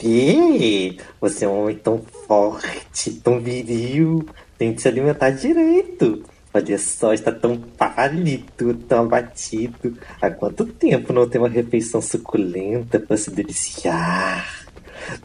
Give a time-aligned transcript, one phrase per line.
[0.00, 0.96] quê?
[1.20, 4.26] Você é um homem tão forte, tão viril.
[4.58, 6.24] Tem que se alimentar direito.
[6.52, 9.96] Olha só, está tão pálido, tão abatido.
[10.20, 14.66] Há quanto tempo não tem uma refeição suculenta para se deliciar?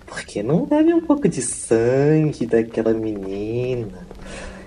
[0.06, 4.06] Por que não bebe um pouco de sangue daquela menina?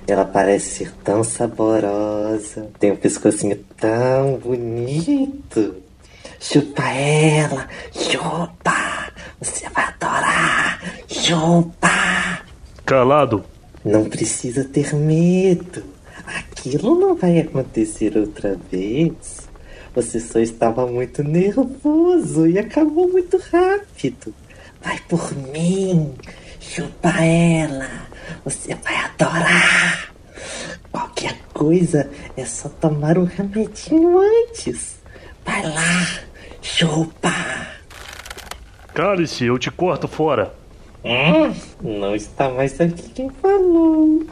[0.07, 5.88] Ela parece ser tão saborosa, tem um pescocinho tão bonito.
[6.41, 9.13] Chupa ela, chupa!
[9.41, 10.81] Você vai adorar!
[11.09, 12.43] Chupa!
[12.87, 13.45] Calado!
[13.85, 15.83] Não precisa ter medo.
[16.27, 19.49] Aquilo não vai acontecer outra vez.
[19.95, 24.35] Você só estava muito nervoso e acabou muito rápido.
[24.83, 26.15] Vai por mim,
[26.61, 28.07] chupa ela.
[28.45, 30.13] Você vai adorar.
[30.93, 34.99] Qualquer coisa é só tomar um remedinho antes.
[35.45, 36.21] Vai lá,
[36.63, 37.33] chupa.
[38.95, 40.53] Cale-se, eu te corto fora.
[41.05, 44.27] Hum, não está mais aqui quem falou.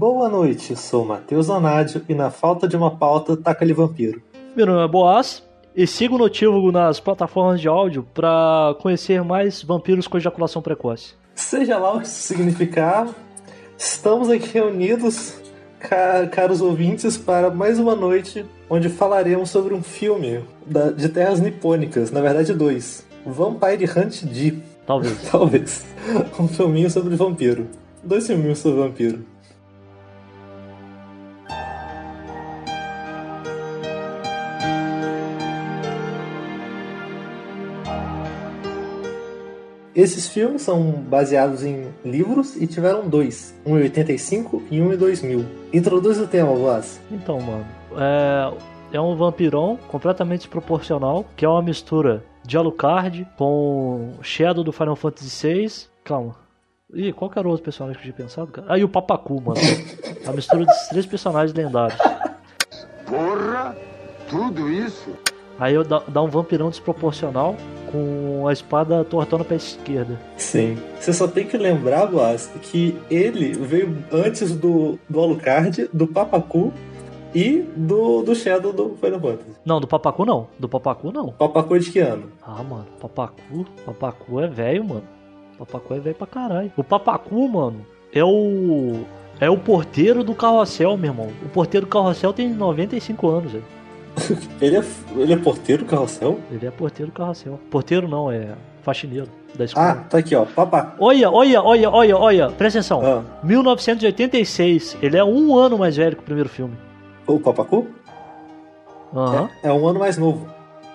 [0.00, 4.22] Boa noite, sou Matheus Onádio e na falta de uma pauta, taca-lhe vampiro.
[4.56, 5.42] Meu nome é Boaz
[5.76, 11.12] e siga o Notívago nas plataformas de áudio para conhecer mais vampiros com ejaculação precoce.
[11.34, 13.08] Seja lá o que isso significar,
[13.76, 15.34] estamos aqui reunidos,
[15.78, 20.42] ca- caros ouvintes, para mais uma noite onde falaremos sobre um filme
[20.96, 23.06] de terras nipônicas, na verdade dois.
[23.26, 24.54] Vampire Hunt D,
[24.86, 25.18] Talvez.
[25.30, 25.84] talvez.
[26.38, 27.66] Um filminho sobre vampiro.
[28.02, 29.26] Dois filminhos sobre vampiro.
[39.94, 44.96] Esses filmes são baseados em livros e tiveram dois, um em 85 e um em
[44.96, 45.44] 2000.
[45.72, 47.00] Introduz o tema, Vaz.
[47.10, 54.12] Então, mano, é, é um vampirão completamente desproporcional, que é uma mistura de Alucard com
[54.22, 55.68] Shadow do Final Fantasy VI.
[56.04, 56.36] Calma.
[56.94, 58.66] Ih, qual que era o outro personagem que eu tinha pensado, cara?
[58.70, 59.60] Ah, e o Papacu, mano.
[60.26, 61.98] A mistura desses três personagens lendários.
[63.06, 63.76] Porra!
[64.28, 65.10] Tudo isso?
[65.58, 67.56] Aí eu dá, dá um vampirão desproporcional
[67.90, 70.20] com a espada tortando pra esquerda.
[70.36, 70.78] Sim.
[70.98, 76.72] Você só tem que lembrar, Vaz, que ele veio antes do, do Alucard, do Papacu
[77.34, 79.50] e do, do Shadow do Final Fantasy.
[79.64, 80.48] Não, do Papacu não.
[80.58, 81.28] Do Papacu não.
[81.32, 82.24] Papacu é de que ano?
[82.42, 85.04] Ah, mano, Papacu, Papacu é velho, mano.
[85.58, 86.72] Papacu é velho pra caralho.
[86.76, 89.04] O Papacu, mano, é o.
[89.38, 91.28] É o porteiro do carrossel, meu irmão.
[91.42, 93.64] O porteiro do carrossel tem 95 anos, velho.
[94.60, 94.84] Ele é,
[95.16, 96.38] ele é porteiro do carrossel?
[96.50, 97.58] Ele é porteiro do carrossel.
[97.70, 98.48] Porteiro não, é
[98.82, 99.94] faxineiro da Ah, escola.
[100.10, 100.44] tá aqui, ó.
[100.44, 100.96] Papacu.
[100.98, 103.00] Olha, olha, olha, olha, olha, presta atenção.
[103.04, 106.76] Ah, 1986, ele é um ano mais velho que o primeiro filme.
[107.26, 107.86] o Papacu?
[109.14, 109.48] Aham.
[109.62, 110.46] É, é um ano mais novo.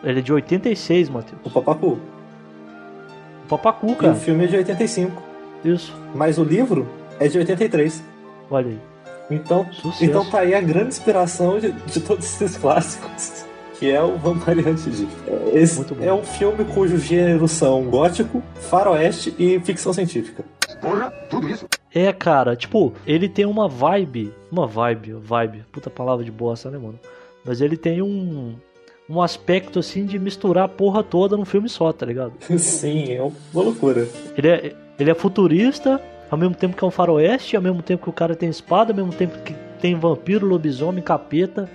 [0.03, 1.41] Ele é de 86, Matheus.
[1.43, 1.97] O Papacu.
[3.45, 4.15] O Papacu, E o cara.
[4.15, 5.21] filme é de 85.
[5.63, 5.93] Isso.
[6.13, 6.87] Mas o livro
[7.19, 8.03] é de 83.
[8.51, 8.79] Olha aí.
[9.29, 10.05] Então, Sucesso.
[10.05, 13.45] então tá aí a grande inspiração de, de todos esses clássicos.
[13.77, 15.05] Que é o Vampire Hunt D.
[15.53, 16.01] Esse Muito bom.
[16.05, 20.45] é um filme cujo gênero são gótico, faroeste e ficção científica.
[20.79, 21.11] Porra!
[21.29, 21.65] Tudo isso?
[21.93, 24.33] É, cara, tipo, ele tem uma vibe.
[24.49, 25.65] Uma vibe, vibe.
[25.73, 26.97] Puta palavra de bosta, né, mano?
[27.43, 28.55] Mas ele tem um.
[29.09, 32.31] Um aspecto assim de misturar a porra toda num filme só, tá ligado?
[32.57, 34.07] Sim, é uma loucura.
[34.37, 38.03] Ele é, ele é futurista, ao mesmo tempo que é um faroeste, ao mesmo tempo
[38.03, 41.69] que o cara tem espada, ao mesmo tempo que tem vampiro, lobisomem, capeta.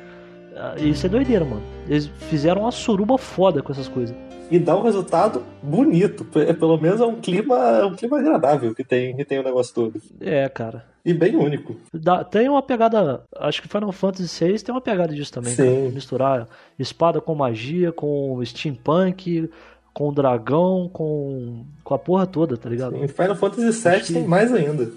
[0.56, 1.62] Ah, Isso é doideira, mano.
[1.88, 4.14] Eles fizeram uma suruba foda com essas coisas.
[4.50, 6.24] E dá um resultado bonito.
[6.24, 9.44] P- Pelo menos é um clima, é um clima agradável que tem, que tem o
[9.44, 10.02] negócio todo.
[10.20, 10.84] É, cara.
[11.04, 11.76] E bem único.
[11.94, 13.22] Dá- tem uma pegada.
[13.38, 15.64] Acho que Final Fantasy VI tem uma pegada disso também, Sim.
[15.64, 15.94] cara.
[15.94, 19.48] Misturar espada com magia, com steampunk,
[19.92, 21.64] com dragão, com.
[21.84, 22.96] com a porra toda, tá ligado?
[22.96, 24.90] Em Final Fantasy VII que- tem mais ainda.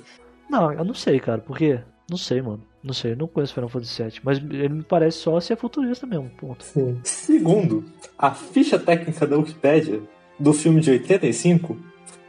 [0.50, 1.80] Não, eu não sei, cara, porque.
[2.10, 2.62] Não sei, mano.
[2.84, 6.06] Não sei, eu não conheço Final Fantasy VII, mas ele me parece só ser futurista
[6.06, 6.64] mesmo, ponto.
[6.66, 7.00] Sim.
[7.04, 7.86] Segundo,
[8.20, 10.02] a ficha técnica da Wikipédia
[10.38, 11.78] do filme de 85,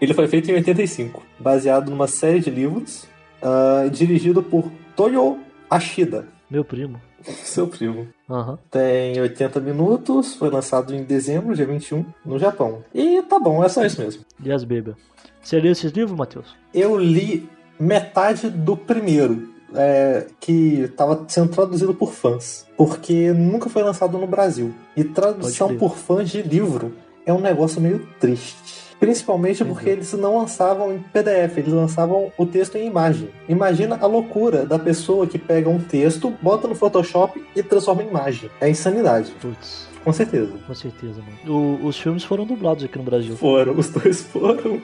[0.01, 3.05] Ele foi feito em 85, baseado numa série de livros,
[3.43, 5.39] ah, dirigido por Toyo
[5.69, 7.01] Ashida, Meu primo.
[7.25, 8.09] seu primo.
[8.29, 8.59] Aham.
[8.71, 12.85] Tem 80 minutos, foi lançado em dezembro, dia 21, no Japão.
[12.95, 14.25] E tá bom, é só isso mesmo.
[14.45, 14.95] Yes, baby.
[15.43, 16.55] Você leu esses livros, Matheus?
[16.73, 17.49] Eu li
[17.79, 24.27] metade do primeiro, é, que estava sendo traduzido por fãs, porque nunca foi lançado no
[24.27, 24.73] Brasil.
[24.97, 26.95] E tradução por fãs de livro
[27.27, 28.84] é um negócio meio triste.
[29.05, 33.29] Principalmente porque eles não lançavam em PDF, eles lançavam o texto em imagem.
[33.49, 38.09] Imagina a loucura da pessoa que pega um texto, bota no Photoshop e transforma em
[38.09, 38.51] imagem.
[38.63, 40.53] É insanidade, Putz, com certeza.
[40.67, 41.79] com certeza, mano.
[41.83, 43.37] O- os filmes foram dublados aqui no Brasil.
[43.37, 44.81] Foram, os dois foram.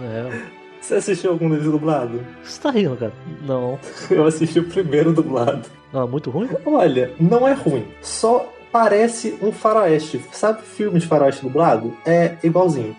[0.00, 0.42] É.
[0.80, 2.20] Você assistiu algum deles dublado?
[2.42, 3.12] Você tá rindo, cara?
[3.46, 3.78] Não.
[4.10, 5.68] Eu assisti o primeiro dublado.
[5.92, 6.48] É muito ruim?
[6.64, 7.84] Olha, não é ruim.
[8.00, 10.18] Só parece um faroeste.
[10.32, 11.96] Sabe filme de faroeste dublado?
[12.06, 12.96] É igualzinho.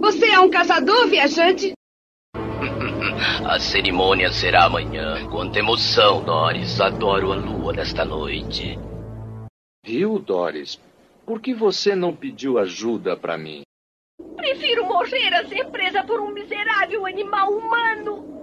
[0.00, 1.72] Você é um caçador, viajante?
[3.44, 5.28] A cerimônia será amanhã.
[5.28, 6.80] Quanta emoção, Doris.
[6.80, 8.78] Adoro a lua desta noite.
[9.84, 10.78] Viu, Doris?
[11.26, 13.62] Por que você não pediu ajuda pra mim?
[14.36, 18.40] Prefiro morrer a ser presa por um miserável animal humano.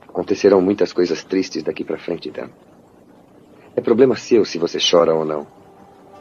[0.00, 2.50] Acontecerão muitas coisas tristes daqui pra frente, Dan.
[3.76, 5.46] É problema seu se você chora ou não.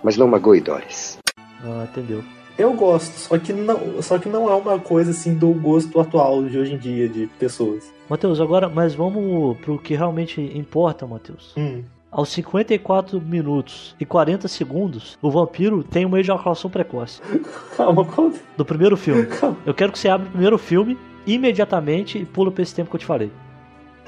[0.04, 1.18] Mas não magoe Doris.
[1.64, 2.24] Ah, entendeu.
[2.58, 6.44] Eu gosto, só que não, só que não é uma coisa assim do gosto atual
[6.44, 7.90] de hoje em dia de pessoas.
[8.10, 11.54] Matheus, agora, mas vamos pro que realmente importa, Matheus.
[11.58, 11.84] Hum.
[12.12, 17.22] Aos 54 minutos e 40 segundos, o vampiro tem uma ejaculação precoce.
[17.78, 18.32] Calma, qual...
[18.58, 19.28] Do primeiro filme.
[19.28, 19.56] calma.
[19.66, 22.96] Eu quero que você abra o primeiro filme imediatamente e pula pra esse tempo que
[22.96, 23.32] eu te falei.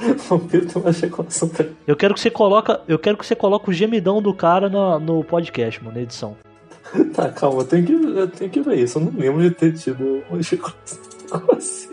[0.09, 3.35] O vampiro tem uma ejaculação pre- Eu quero que você coloca, eu quero que você
[3.35, 6.35] coloque o gemidão do cara na- no podcast, mano, na edição.
[7.13, 8.99] Tá, calma, eu tenho, que, eu tenho que ver isso.
[8.99, 10.99] Eu não lembro de ter tido uma ejaculação
[11.29, 11.89] precoce.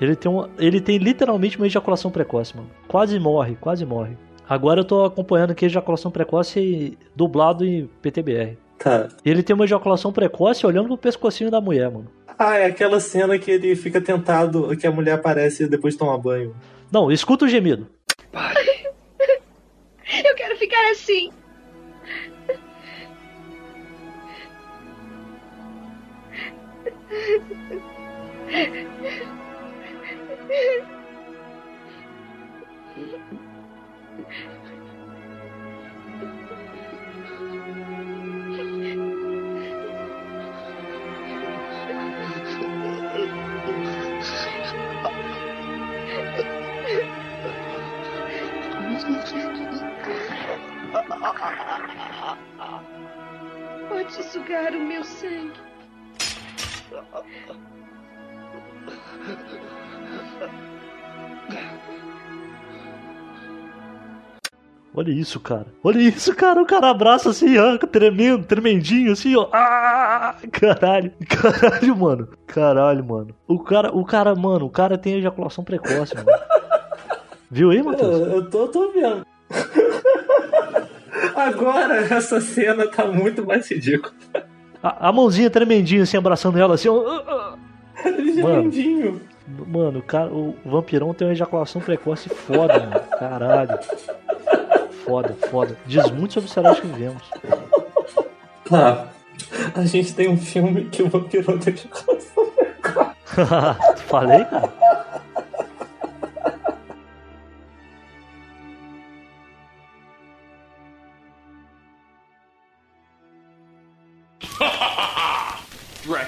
[0.00, 2.68] Ele tem, uma, ele tem literalmente uma ejaculação precoce, mano.
[2.88, 4.16] Quase morre, quase morre.
[4.46, 8.58] Agora eu tô acompanhando aqui a ejaculação precoce dublado em PTBR.
[8.78, 9.08] Tá.
[9.24, 12.06] Ele tem uma ejaculação precoce olhando pro pescocinho da mulher, mano.
[12.38, 16.18] Ah, é aquela cena que ele fica tentado, que a mulher aparece depois de tomar
[16.18, 16.54] banho.
[16.94, 17.90] Não, escuta o gemido.
[20.24, 21.32] Eu quero ficar assim.
[54.14, 55.52] Pode sugar o meu sangue.
[64.96, 65.66] Olha isso, cara.
[65.82, 66.62] Olha isso, cara.
[66.62, 69.48] O cara abraça assim, ó, tremendo, tremendinho, assim, ó.
[69.52, 71.12] Ah, caralho.
[71.28, 72.28] Caralho, mano.
[72.46, 73.34] Caralho, mano.
[73.48, 76.28] O cara, o cara, mano, o cara tem ejaculação precoce, mano.
[77.50, 78.32] Viu aí, Eu, Matheus?
[78.32, 79.26] eu tô, tô vendo.
[81.34, 84.14] Agora essa cena tá muito mais ridícula.
[84.82, 87.54] A, a mãozinha tremendinha, assim, abraçando ela, assim, ó.
[88.04, 89.20] Ligeirandinho.
[89.66, 93.00] Mano, o, cara, o vampirão tem uma ejaculação precoce foda, mano.
[93.18, 93.78] Caralho.
[95.04, 95.76] Foda, foda.
[95.86, 97.22] Diz muito sobre o cenário que vivemos.
[98.68, 99.08] Tá.
[99.74, 102.44] A gente tem um filme que o vampiro tem ejaculação.
[104.08, 104.72] Falei, cara?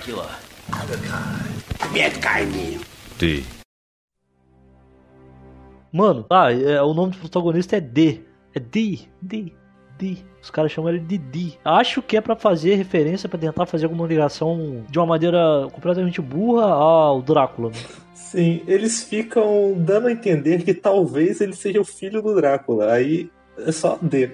[0.07, 0.29] Drácula.
[5.93, 8.21] Mano, ah, é, o nome do protagonista é D.
[8.55, 9.53] É D, D,
[9.99, 10.17] D.
[10.43, 11.53] Os caras chamam ele de D.
[11.65, 16.21] Acho que é pra fazer referência, pra tentar fazer alguma ligação de uma maneira completamente
[16.21, 17.71] burra ao Drácula.
[17.71, 17.77] né?
[18.15, 22.93] Sim, eles ficam dando a entender que talvez ele seja o filho do Drácula.
[22.93, 24.31] Aí é só D.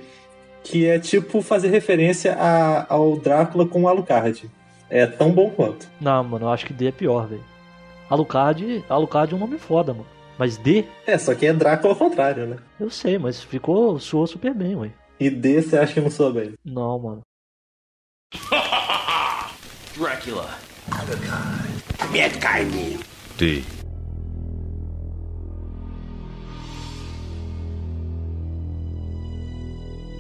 [0.65, 4.51] Que é tipo fazer referência a- ao Drácula com o Alucard.
[4.95, 5.89] É tão bom quanto.
[5.99, 7.43] Não, mano, eu acho que D é pior, velho.
[8.11, 10.07] Alucard, Alucard é um nome foda, mano.
[10.39, 12.59] Mas D, É, só que é Drácula ao contrário, né?
[12.79, 14.91] eu sei, mas ficou, soou super bem, ué.
[15.19, 16.53] E D você acha que não soa bem.
[16.63, 17.21] Não, mano.
[19.97, 20.51] Drácula.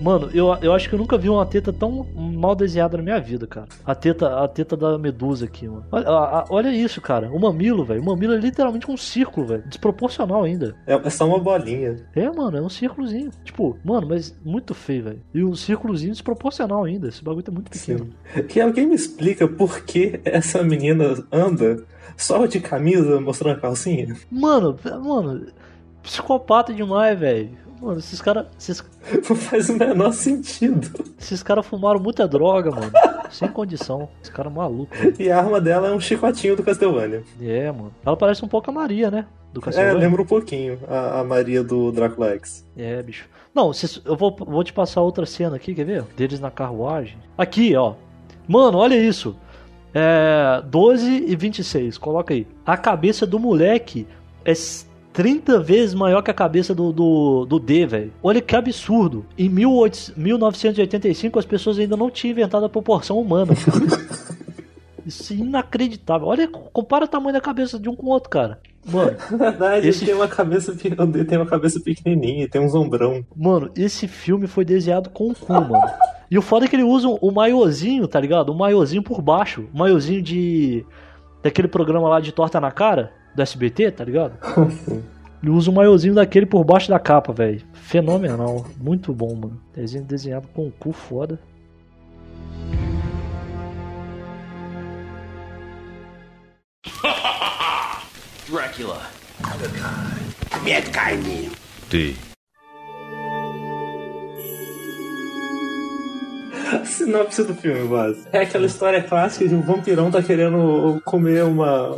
[0.02, 3.20] Mano, eu, eu acho que eu nunca vi uma teta tão mal desenhada na minha
[3.20, 3.68] vida, cara.
[3.86, 5.84] A teta, a teta da medusa aqui, mano.
[5.92, 7.30] Olha, a- a- olha isso, cara.
[7.30, 8.02] O mamilo, velho.
[8.02, 9.62] O mamilo é literalmente um círculo, velho.
[9.66, 10.74] Desproporcional ainda.
[10.86, 11.96] É, é só uma bolinha.
[12.14, 13.30] É, mano, é um círculozinho.
[13.44, 15.20] Tipo, mano, mas muito feio, velho.
[15.32, 17.08] E um círculozinho desproporcional ainda.
[17.08, 18.08] Esse bagulho tá muito pequeno.
[18.48, 21.84] Que alguém me explica por que essa menina anda
[22.16, 24.16] só de camisa mostrando a calcinha?
[24.30, 25.46] Mano, mano,
[26.02, 27.50] psicopata demais, velho.
[27.82, 28.46] Mano, esses caras.
[28.58, 28.84] Esses,
[29.28, 31.04] Não faz o menor sentido.
[31.18, 32.92] esses caras fumaram muita droga, mano.
[33.30, 34.08] Sem condição.
[34.22, 35.14] Esse cara é maluco, velho.
[35.18, 37.24] E a arma dela é um chicotinho do Castlevania.
[37.40, 37.92] É, mano.
[38.06, 39.26] Ela parece um pouco a Maria, né?
[39.52, 39.98] Do É, Castlevania.
[39.98, 42.64] lembra um pouquinho a, a Maria do Drácula X.
[42.76, 43.26] É, bicho.
[43.54, 46.04] Não, cês- eu vou, vou te passar outra cena aqui, quer ver?
[46.16, 47.18] Deles na carruagem.
[47.36, 47.94] Aqui, ó.
[48.46, 49.34] Mano, olha isso.
[49.94, 50.62] É.
[50.66, 52.46] 12 e 26, coloca aí.
[52.64, 54.06] A cabeça do moleque
[54.44, 54.54] é
[55.12, 58.12] 30 vezes maior que a cabeça do, do, do D, velho.
[58.22, 59.26] Olha que absurdo.
[59.38, 63.52] Em 18 1985 as pessoas ainda não tinham inventado a proporção humana.
[65.04, 66.28] Isso é inacreditável.
[66.28, 68.60] Olha, compara o tamanho da cabeça de um com o outro, cara.
[68.86, 73.24] Mano, Na verdade, Esse- tem uma cabeça, tem uma cabeça pequenininha, tem um ombrão.
[73.36, 75.80] Mano, esse filme foi desenhado com o cu, mano.
[76.30, 78.50] E o foda é que ele usa o maiozinho, tá ligado?
[78.50, 79.68] O maiozinho por baixo.
[79.74, 80.86] O maiozinho de.
[81.42, 84.34] Daquele programa lá de torta na cara, do SBT, tá ligado?
[85.42, 87.64] Ele usa o maiozinho daquele por baixo da capa, velho.
[87.72, 88.64] Fenomenal.
[88.78, 89.60] Muito bom, mano.
[89.74, 91.40] Desenho desenhado com o cu foda.
[98.48, 99.02] Dracula.
[106.72, 108.26] A sinopse do filme, base.
[108.32, 111.96] É aquela história clássica de um vampirão tá querendo comer uma,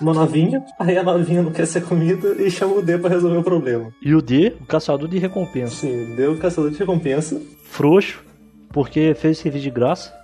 [0.00, 3.38] uma novinha, aí a novinha não quer ser comida e chama o D pra resolver
[3.38, 3.92] o problema.
[4.00, 5.74] E o D, o caçador de recompensa.
[5.74, 7.40] Sim, deu o caçador de recompensa.
[7.64, 8.22] Frouxo,
[8.70, 10.14] porque fez serviço de graça.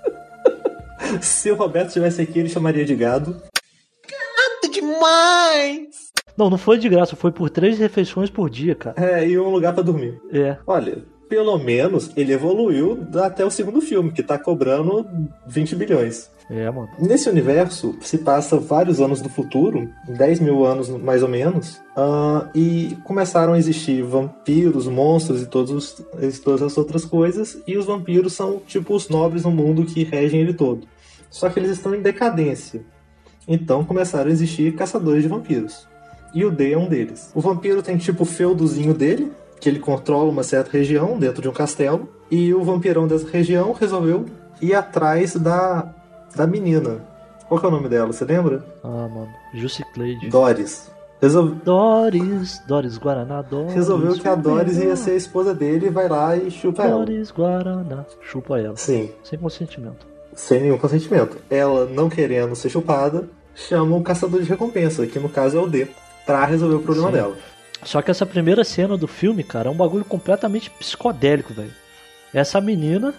[1.21, 3.43] Se o Roberto estivesse aqui, ele chamaria de gado.
[6.37, 8.95] Não, não foi de graça, foi por três refeições por dia, cara.
[8.97, 10.21] É, e um lugar pra dormir.
[10.33, 10.57] É.
[10.65, 15.07] Olha, pelo menos ele evoluiu até o segundo filme, que tá cobrando
[15.47, 16.31] 20 bilhões.
[16.51, 16.89] É, mano.
[16.99, 22.49] Nesse universo se passa vários anos do futuro, 10 mil anos mais ou menos, ah,
[22.55, 27.85] e começaram a existir vampiros, monstros e todos, os- todas as outras coisas, e os
[27.85, 30.89] vampiros são tipo os nobres no mundo que regem ele todo.
[31.31, 32.81] Só que eles estão em decadência.
[33.47, 35.87] Então começaram a existir caçadores de vampiros.
[36.35, 37.31] E o D é um deles.
[37.35, 39.31] O vampiro tem tipo o feudozinho dele,
[39.61, 43.73] que ele controla uma certa região dentro de um castelo, e o vampirão dessa região
[43.73, 44.27] resolveu
[44.61, 45.93] ir atrás da,
[46.35, 47.01] da menina.
[47.49, 48.65] Qual que é o nome dela, você lembra?
[48.85, 49.29] Ah, mano.
[49.55, 50.29] Juiciclade.
[50.29, 50.91] Doris.
[51.21, 53.73] Resol- Doris, Doris Guaraná, Doris.
[53.75, 57.05] Resolveu que a Doris ia ser a esposa dele e vai lá e chupa ela.
[57.05, 58.05] Doris Guaraná.
[58.23, 58.77] Chupa ela.
[58.77, 60.07] Sim, Sem consentimento.
[60.35, 61.39] sem nenhum consentimento.
[61.51, 65.67] Ela, não querendo ser chupada, chama um caçador de recompensa, que no caso é o
[65.67, 65.89] D,
[66.25, 67.15] pra resolver o problema Sim.
[67.17, 67.35] dela.
[67.85, 71.73] Só que essa primeira cena do filme, cara, é um bagulho completamente psicodélico, velho.
[72.35, 73.15] Essa menina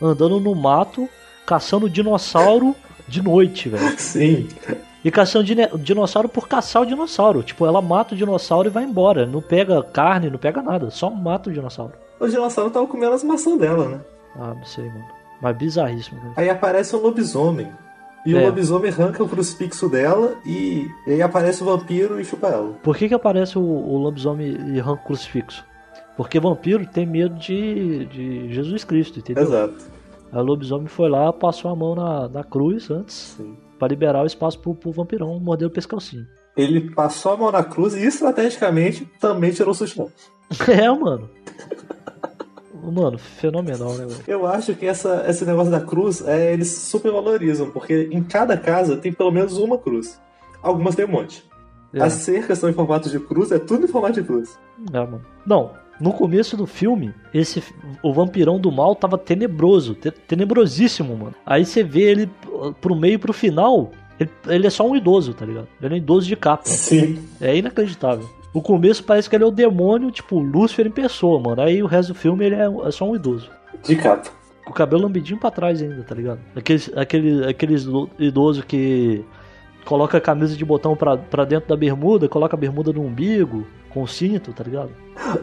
[0.00, 1.08] andando no mato,
[1.46, 2.74] caçando dinossauro
[3.06, 3.94] de noite, velho.
[3.98, 4.48] Sim,
[5.04, 5.44] E caçando
[5.78, 7.42] dinossauro por caçar o dinossauro.
[7.42, 9.26] Tipo, ela mata o dinossauro e vai embora.
[9.26, 10.90] Não pega carne, não pega nada.
[10.90, 11.92] Só mata o dinossauro.
[12.18, 14.00] o dinossauro tava comendo as maçãs dela, né?
[14.36, 15.06] Ah, não sei, mano.
[15.40, 16.32] Mas bizarríssimo, velho.
[16.36, 17.68] Aí aparece um lobisomem.
[18.26, 18.46] E o É.
[18.46, 22.72] lobisomem arranca o crucifixo dela e, e aí aparece o vampiro e chupa ela.
[22.82, 25.64] Por que que aparece o, o lobisomem e arranca o crucifixo?
[26.16, 29.44] Porque vampiro tem medo de, de Jesus Cristo, entendeu?
[29.44, 29.76] Exato.
[30.32, 33.38] Aí o lobisomem foi lá, passou a mão na, na cruz antes,
[33.78, 36.26] pra liberar o espaço pro, pro vampirão morder o pescocinho.
[36.56, 40.06] Ele passou a mão na cruz e estrategicamente também tirou o sutiã.
[40.68, 41.30] é, mano.
[42.82, 44.20] Mano, fenomenal, né, velho?
[44.26, 48.56] Eu acho que essa, esse negócio da cruz, é, eles super valorizam, porque em cada
[48.56, 50.20] casa tem pelo menos uma cruz.
[50.62, 51.44] Algumas tem um monte.
[51.92, 52.02] É.
[52.02, 54.58] As cercas são em formato de cruz, é tudo em formato de cruz.
[54.92, 55.22] É, mano.
[55.46, 57.62] Não, no começo do filme, esse
[58.02, 61.34] o vampirão do mal tava tenebroso, te- tenebrosíssimo, mano.
[61.44, 64.94] Aí você vê ele uh, pro meio e pro final, ele, ele é só um
[64.94, 65.66] idoso, tá ligado?
[65.80, 66.64] Ele é um idoso de capa.
[66.66, 67.18] Sim.
[67.40, 68.28] É inacreditável.
[68.52, 71.60] O começo parece que ele é o demônio, tipo, Lúcifer em pessoa, mano.
[71.62, 73.50] Aí o resto do filme ele é, é só um idoso.
[73.84, 74.30] De capa.
[74.64, 76.40] Com o cabelo lambidinho pra trás ainda, tá ligado?
[76.56, 77.86] Aqueles, aquele, aqueles
[78.18, 79.24] idoso que
[79.84, 83.66] coloca a camisa de botão pra, pra dentro da bermuda, coloca a bermuda no umbigo,
[83.90, 84.90] com o cinto, tá ligado?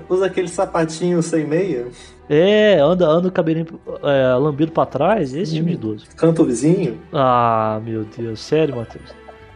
[0.08, 1.88] Usa aquele sapatinho sem meia,
[2.30, 3.66] É, anda, anda o cabelinho
[4.04, 6.06] é, lambido pra trás, esse tipo de idoso.
[6.16, 7.00] canta o vizinho.
[7.12, 9.10] Ah, meu Deus, sério, Matheus.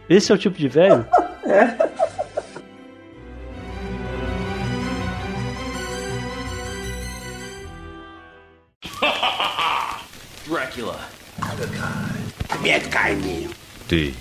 [0.08, 1.06] Esse é o tipo de velho?
[1.46, 1.90] Dracula.
[13.88, 14.12] D.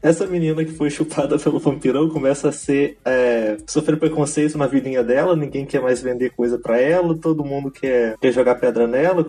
[0.00, 2.98] Essa menina que foi chupada pelo vampirão começa a ser.
[3.04, 7.70] É, sofrer preconceito na vidinha dela, ninguém quer mais vender coisa pra ela, todo mundo
[7.70, 9.26] quer, quer jogar pedra nela.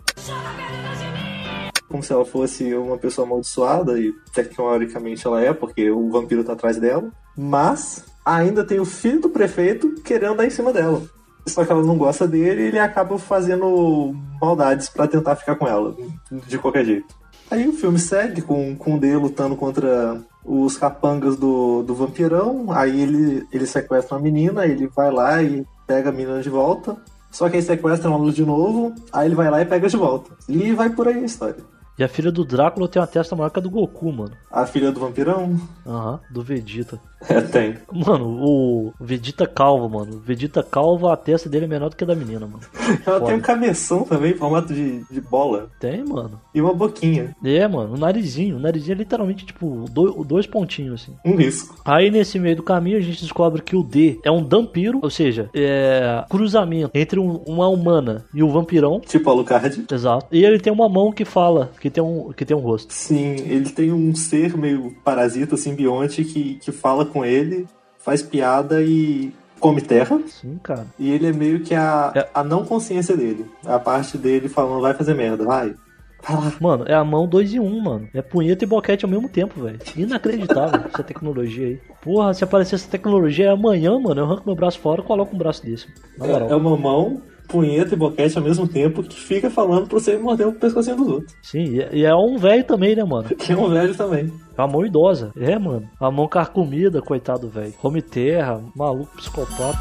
[1.95, 6.51] Como se ela fosse uma pessoa amaldiçoada, e tecnicamente ela é, porque o vampiro tá
[6.51, 7.09] atrás dela.
[7.37, 11.01] Mas ainda tem o filho do prefeito querendo dar em cima dela.
[11.47, 15.65] Só que ela não gosta dele e ele acaba fazendo maldades pra tentar ficar com
[15.65, 15.95] ela,
[16.29, 17.15] de qualquer jeito.
[17.49, 22.73] Aí o filme segue com, com o D lutando contra os capangas do, do vampirão.
[22.73, 26.97] Aí ele, ele sequestra uma menina, ele vai lá e pega a menina de volta.
[27.31, 30.31] Só que aí sequestra luz de novo, aí ele vai lá e pega de volta.
[30.49, 31.74] E vai por aí a história.
[31.97, 34.33] E a filha do Drácula tem uma testa maior que a do Goku, mano.
[34.51, 35.57] A filha do vampirão?
[35.87, 36.99] Aham, do Vegeta.
[37.29, 37.75] É, tem.
[37.91, 40.19] Mano, o Vegeta calvo, mano.
[40.19, 42.59] Vegeta calvo, a testa dele é menor do que a da menina, mano.
[43.05, 43.25] Ela Foda.
[43.25, 45.69] tem um cabeção também, em formato de, de bola.
[45.79, 46.39] Tem, mano.
[46.53, 47.35] E uma boquinha.
[47.43, 48.57] É, mano, o narizinho.
[48.57, 51.13] O narizinho é literalmente, tipo, do- dois pontinhos, assim.
[51.25, 51.75] Um risco.
[51.85, 55.09] Aí nesse meio do caminho a gente descobre que o D é um dampiro, ou
[55.09, 58.99] seja, é cruzamento entre um- uma humana e o vampirão.
[58.99, 59.85] Tipo Alucard.
[59.91, 60.27] Exato.
[60.31, 62.93] E ele tem uma mão que fala, que tem um, que tem um rosto.
[62.93, 67.65] Sim, ele tem um ser meio parasita, simbionte, que, que fala com ele,
[67.97, 70.19] faz piada e come terra.
[70.27, 70.85] Sim, cara.
[70.99, 73.45] E ele é meio que a, a não consciência dele.
[73.65, 75.73] A parte dele falando, vai fazer merda, vai.
[76.21, 76.53] Vai lá.
[76.59, 78.09] Mano, é a mão 2 em 1, um, mano.
[78.13, 79.79] É punheta e boquete ao mesmo tempo, velho.
[79.95, 81.79] Inacreditável essa tecnologia aí.
[82.01, 85.39] Porra, se aparecer essa tecnologia amanhã, mano, eu arranco meu braço fora e coloco um
[85.39, 85.87] braço desse.
[86.17, 86.49] Na moral.
[86.49, 90.17] É, é uma mão, punheta e boquete ao mesmo tempo que fica falando pra você
[90.17, 91.35] morder o pescocinho dos outros.
[91.41, 93.29] Sim, e- e é um velho também, né, mano?
[93.35, 94.31] Que é um velho também.
[94.57, 95.31] É uma mão idosa.
[95.37, 95.87] É, mano.
[95.99, 97.73] A mão carcomida, coitado, velho.
[97.81, 99.77] Come terra, maluco, psicopata.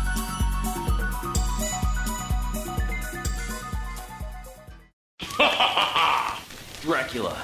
[6.84, 7.36] Dracula.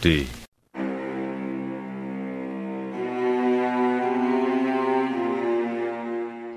[0.00, 0.26] D.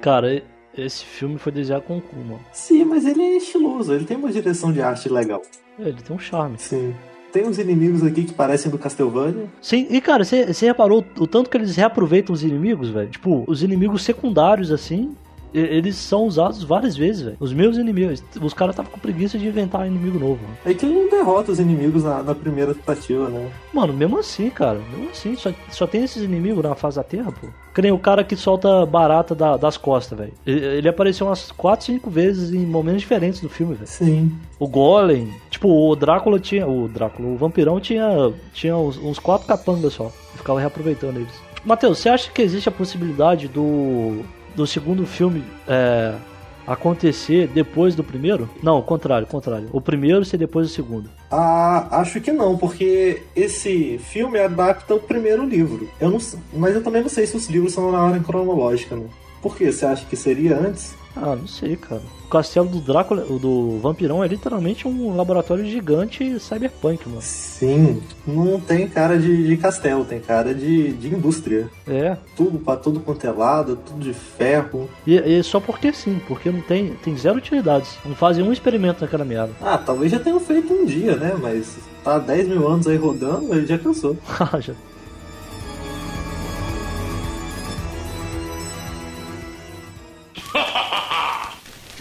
[0.01, 0.43] Cara, e-
[0.77, 2.39] esse filme foi desenhado com o cu, mano.
[2.51, 5.41] Sim, mas ele é estiloso, ele tem uma direção de arte legal.
[5.79, 6.55] É, Ele tem um charme.
[6.57, 6.93] Sim.
[7.31, 9.47] Tem uns inimigos aqui que parecem do Castlevania.
[9.59, 13.09] Sim, e cara, você reparou o tanto que eles reaproveitam os inimigos, velho?
[13.09, 15.15] Tipo, os inimigos secundários, assim,
[15.53, 17.37] eles são usados várias vezes, velho.
[17.39, 20.57] Os meus inimigos, os caras estavam com preguiça de inventar inimigo novo, mano.
[20.65, 23.49] É que ele não derrota os inimigos na, na primeira tentativa, né?
[23.73, 27.31] Mano, mesmo assim, cara, mesmo assim, só, só tem esses inimigos na face da Terra,
[27.31, 27.47] pô.
[27.73, 30.33] Que nem o cara que solta barata da- das costas, velho.
[30.45, 33.87] Ele, ele apareceu umas 4, 5 vezes em momentos diferentes do filme, velho.
[33.87, 34.31] Sim.
[34.59, 36.67] O Golem, tipo, o Drácula tinha.
[36.67, 40.11] O Drácula, o vampirão tinha, tinha uns, uns quatro capangas só.
[40.33, 41.33] E ficava reaproveitando eles.
[41.65, 44.19] Matheus, você acha que existe a possibilidade do.
[44.55, 46.13] Do segundo filme é,
[46.65, 48.49] acontecer depois do primeiro?
[48.61, 49.69] Não, contrário, contrário.
[49.71, 51.09] O primeiro ser depois do segundo.
[51.31, 55.89] Ah, acho que não, porque esse filme adapta o primeiro livro.
[55.99, 56.19] Eu não,
[56.53, 59.05] mas eu também não sei se os livros são na ordem cronológica, né?
[59.41, 59.71] Por quê?
[59.71, 60.95] Você acha que seria antes?
[61.15, 62.01] Ah, não sei, cara.
[62.25, 67.21] O castelo do Drácula, o do vampirão, é literalmente um laboratório gigante cyberpunk, mano.
[67.21, 71.69] Sim, não tem cara de, de castelo, tem cara de, de indústria.
[71.87, 72.17] É.
[72.35, 74.89] Tudo pra tudo quanto é lado, tudo de ferro.
[75.05, 77.95] E, e só porque sim, porque não tem, tem zero utilidades.
[78.03, 79.51] Não fazem um experimento naquela merda.
[79.61, 81.35] Ah, talvez já tenham feito um dia, né?
[81.39, 84.17] Mas tá 10 mil anos aí rodando, ele já cansou.
[84.59, 84.73] Já-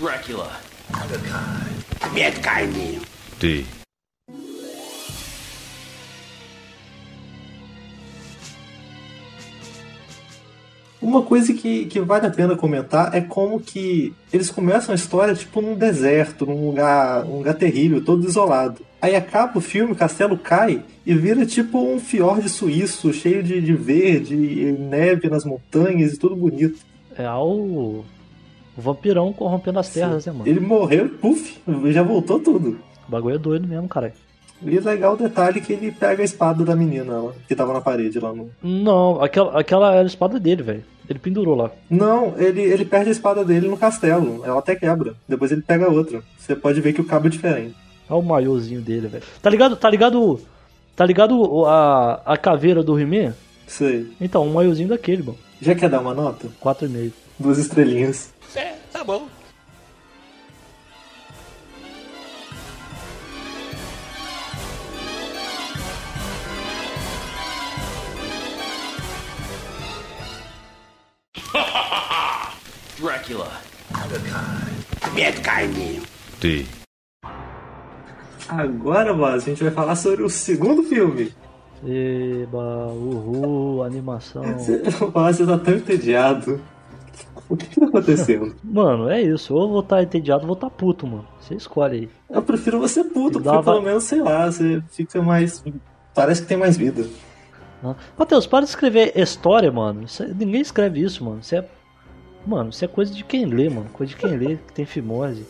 [0.02, 0.50] Dracula.
[3.38, 3.64] D.
[11.00, 15.36] Uma coisa que, que vale a pena comentar é como que eles começam a história
[15.36, 18.84] tipo num deserto, num lugar, um lugar terrível, todo isolado.
[19.00, 23.60] Aí acaba o filme, o castelo cai e vira tipo um fiord suíço, cheio de,
[23.60, 26.80] de verde, e neve nas montanhas e tudo bonito.
[27.16, 28.04] É o,
[28.76, 30.48] o vampirão corrompendo as terras, né, mano?
[30.48, 32.78] Ele morreu, puf, já voltou tudo.
[33.06, 34.12] O bagulho é doido mesmo, cara.
[34.64, 37.80] E legal o detalhe que ele pega a espada da menina lá, que tava na
[37.80, 38.50] parede lá no.
[38.62, 40.85] Não, aquela, aquela era a espada dele, velho.
[41.08, 41.70] Ele pendurou lá.
[41.90, 44.40] Não, ele, ele perde a espada dele no castelo.
[44.44, 45.14] Ela até quebra.
[45.28, 46.22] Depois ele pega outra.
[46.38, 47.74] Você pode ver que o cabo é diferente.
[48.08, 49.24] Olha o maiôzinho dele, velho.
[49.42, 49.76] Tá ligado?
[49.76, 50.40] Tá ligado?
[50.94, 53.35] Tá ligado a, a caveira do He-Man?
[53.66, 54.06] Sei.
[54.20, 55.38] Então, um maiôzinho daquele, mano.
[55.61, 56.48] Já quer dar uma nota?
[56.62, 57.12] 4,5.
[57.42, 58.33] Duas estrelinhas.
[58.55, 59.26] É, tá bom.
[73.00, 73.50] Dracula.
[75.12, 76.02] Mankind.
[76.40, 76.66] D.
[78.48, 81.35] Agora, Blas, a gente vai falar sobre o segundo filme.
[81.85, 84.44] Eba, uhul, animação.
[84.57, 86.61] Você, você tá tão entediado.
[87.48, 88.55] O que que tá acontecendo?
[88.64, 89.55] Mano, é isso.
[89.55, 91.26] Ou eu vou estar entediado ou vou estar puto, mano.
[91.40, 92.09] Você escolhe aí.
[92.31, 95.62] Eu prefiro você puto, porque uma- pelo menos, sei lá, você fica mais.
[96.14, 97.07] Parece que tem mais vida.
[97.85, 97.94] Ah.
[98.16, 100.05] Matheus, para de escrever história, mano.
[100.05, 101.40] Isso ninguém escreve isso, mano.
[101.40, 101.64] Isso é.
[102.46, 103.87] Mano, isso é coisa de quem lê, mano.
[103.92, 105.44] Coisa de quem lê, que tem fimose.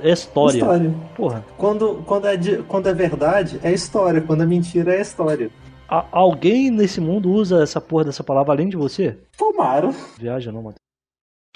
[0.00, 0.58] É história.
[0.58, 0.94] História.
[1.16, 1.44] Porra.
[1.56, 4.20] Quando, quando, é quando é verdade, é história.
[4.20, 5.48] Quando é mentira, é história.
[5.88, 9.16] a- alguém nesse mundo usa essa porra dessa palavra além de você?
[9.36, 9.94] Tomaram.
[10.18, 10.79] Viaja não, Matheus.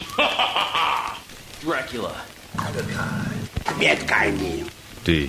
[1.64, 2.14] Dracula.
[5.04, 5.28] D.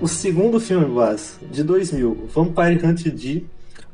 [0.00, 3.44] O segundo filme, Boss, de 2000, Vampire Hunt D,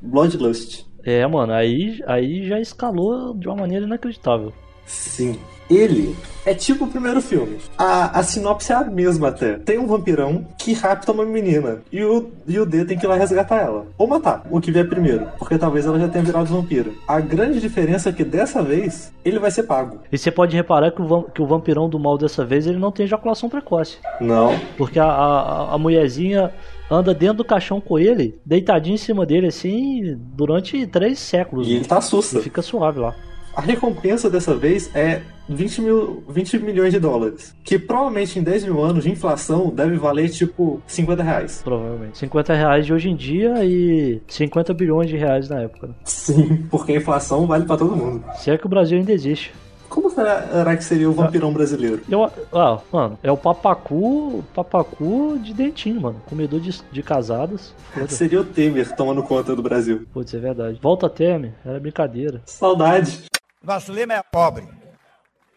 [0.01, 0.85] Bloodlust.
[1.05, 4.53] É, mano, aí, aí já escalou de uma maneira inacreditável.
[4.87, 5.39] Sim.
[5.71, 6.15] Ele
[6.45, 7.57] é tipo o primeiro filme.
[7.79, 9.55] A, a sinopse é a mesma até.
[9.55, 11.81] Tem um vampirão que rapta uma menina.
[11.91, 13.87] E o, e o D tem que ir lá resgatar ela.
[13.97, 15.29] Ou matar, o que vier primeiro.
[15.39, 16.95] Porque talvez ela já tenha virado vampiro.
[17.07, 20.01] A grande diferença é que dessa vez ele vai ser pago.
[20.11, 22.93] E você pode reparar que o, que o vampirão do mal dessa vez ele não
[22.93, 23.99] tem ejaculação precoce.
[24.21, 24.59] Não.
[24.77, 26.53] Porque a, a, a mulherzinha
[26.91, 31.67] anda dentro do caixão com ele, deitadinho em cima dele, assim, durante três séculos.
[31.67, 32.39] E ele tá sussa.
[32.39, 33.15] E fica suave lá.
[33.55, 37.55] A recompensa dessa vez é 20, mil, 20 milhões de dólares.
[37.63, 41.61] Que provavelmente em 10 mil anos de inflação deve valer tipo 50 reais.
[41.63, 42.19] Provavelmente.
[42.19, 45.89] 50 reais de hoje em dia e 50 bilhões de reais na época.
[45.89, 45.95] né?
[46.05, 48.25] Sim, porque a inflação vale pra todo mundo.
[48.37, 49.53] Se é que o Brasil ainda existe.
[49.93, 52.01] Como será que seria o vampirão brasileiro?
[52.09, 56.17] Eu, ah, mano, é o papacu, papacu de dentinho, mano.
[56.25, 57.75] Comedor de, de casadas.
[58.09, 60.07] Seria o Temer tomando conta do Brasil.
[60.11, 60.79] Putz, é verdade.
[60.81, 62.41] Volta Temer, era brincadeira.
[62.47, 63.25] Saudade.
[63.63, 64.67] Nosso lema é pobre.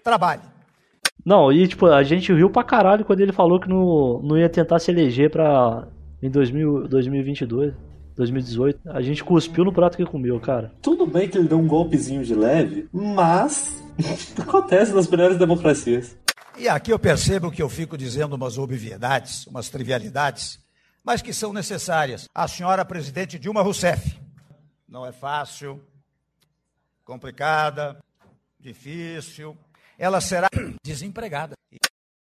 [0.03, 0.41] Trabalhe.
[1.25, 4.47] Não, e tipo, a gente riu pra caralho quando ele falou que não, não ia
[4.47, 5.87] tentar se eleger pra.
[6.21, 7.73] em 2000, 2022,
[8.15, 8.79] 2018.
[8.91, 10.71] A gente cuspiu no prato que comeu, cara.
[10.83, 13.83] Tudo bem que ele deu um golpezinho de leve, mas
[14.39, 16.15] acontece nas melhores democracias.
[16.57, 20.59] E aqui eu percebo que eu fico dizendo umas obviedades, umas trivialidades,
[21.03, 22.29] mas que são necessárias.
[22.33, 24.15] A senhora presidente Dilma Rousseff.
[24.87, 25.81] Não é fácil,
[27.05, 27.97] complicada,
[28.59, 29.55] difícil.
[29.97, 30.49] Ela será
[30.83, 31.53] desempregada.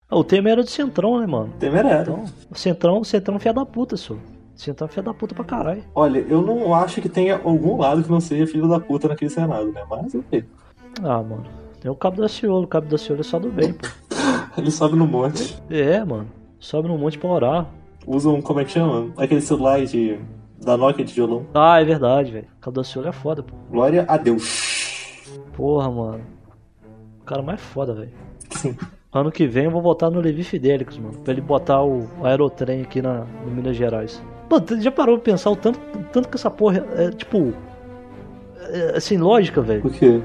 [0.09, 1.53] Ah, O Temer era do Centrão, né, mano?
[1.59, 2.01] Temer era.
[2.01, 4.15] Então, o Centrão, o Centrão é filha da puta, só.
[4.15, 4.19] O
[4.55, 5.83] Centrão é filha da puta pra caralho.
[5.95, 9.29] Olha, eu não acho que tenha algum lado que não seja filho da puta naquele
[9.31, 9.83] Senado, né?
[9.89, 10.43] Mas enfim.
[11.01, 11.45] Ah, mano.
[11.79, 12.63] Tem o Cabo da Ciolo.
[12.63, 13.87] O Cabo da Ciolo é só do bem, pô.
[14.57, 15.57] Ele sobe no monte.
[15.69, 16.29] É, mano.
[16.59, 17.69] Sobe no monte pra orar.
[18.05, 19.11] Usa um, como é que chama?
[19.17, 20.19] Aquele celular de,
[20.61, 21.45] da Nokia de violão.
[21.53, 22.47] Ah, é verdade, velho.
[22.57, 23.55] O Cabo da Ciolo é foda, pô.
[23.69, 25.23] Glória a Deus.
[25.53, 26.21] Porra, mano.
[27.21, 28.11] O cara mais foda, velho.
[28.49, 28.75] Sim.
[29.11, 31.19] Ano que vem eu vou votar no Levi Fidelix, mano.
[31.19, 34.23] Pra ele botar o aerotrem aqui na, no Minas Gerais.
[34.49, 35.79] Mano, já parou pra pensar o tanto,
[36.11, 37.53] tanto que essa porra é, tipo.
[38.69, 39.81] É, sem lógica, velho.
[39.81, 40.19] Por quê?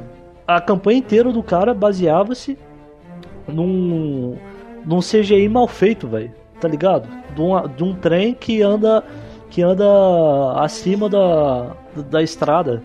[0.47, 2.57] A campanha inteira do cara baseava-se
[3.47, 4.37] num.
[4.87, 6.33] num CGI mal feito, velho.
[6.59, 7.07] Tá ligado?
[7.35, 9.05] De um, de um trem que anda.
[9.51, 9.85] Que anda
[10.57, 11.77] acima da.
[12.11, 12.83] da estrada.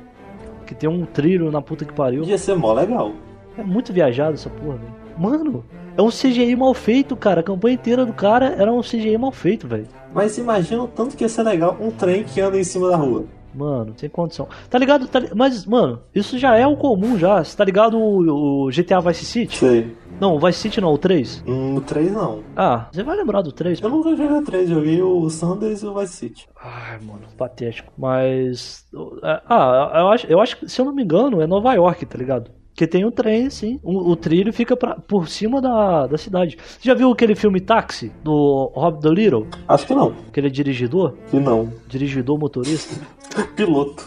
[0.65, 2.23] Que tem um trilho na puta que pariu.
[2.23, 3.11] Ia ser mó legal.
[3.57, 4.93] É muito viajado essa porra, velho.
[5.17, 7.41] Mano, é um CGI mal feito, cara.
[7.41, 9.87] A campanha inteira do cara era um CGI mal feito, velho.
[10.13, 12.95] Mas imagina o tanto que ia ser legal um trem que anda em cima da
[12.95, 13.25] rua.
[13.53, 14.47] Mano, sem condição.
[14.69, 15.07] Tá ligado?
[15.07, 17.43] Tá li- Mas, mano, isso já é o comum já.
[17.43, 19.57] Você tá ligado o, o GTA Vice City?
[19.57, 19.95] Sei.
[20.19, 21.43] Não, o Vice City não, o 3.
[21.47, 22.43] Hum, o 3 não.
[22.55, 25.85] Ah, você vai lembrar do 3, Eu nunca joguei o 3, joguei o Sanders e
[25.87, 26.47] o Vice City.
[26.63, 27.91] Ai, mano, patético.
[27.97, 28.85] Mas.
[29.21, 32.17] Ah, eu acho, eu acho que, se eu não me engano, é Nova York, tá
[32.17, 32.51] ligado?
[32.75, 33.79] Que tem um trem, assim.
[33.83, 36.57] O, o trilho fica pra, por cima da, da cidade.
[36.57, 39.47] Você já viu aquele filme Táxi, do Rob the Little?
[39.67, 40.13] Acho que não.
[40.31, 41.15] Que ele é dirigidor?
[41.29, 41.71] Que não.
[41.87, 42.99] Dirigidor motorista?
[43.55, 44.03] Piloto.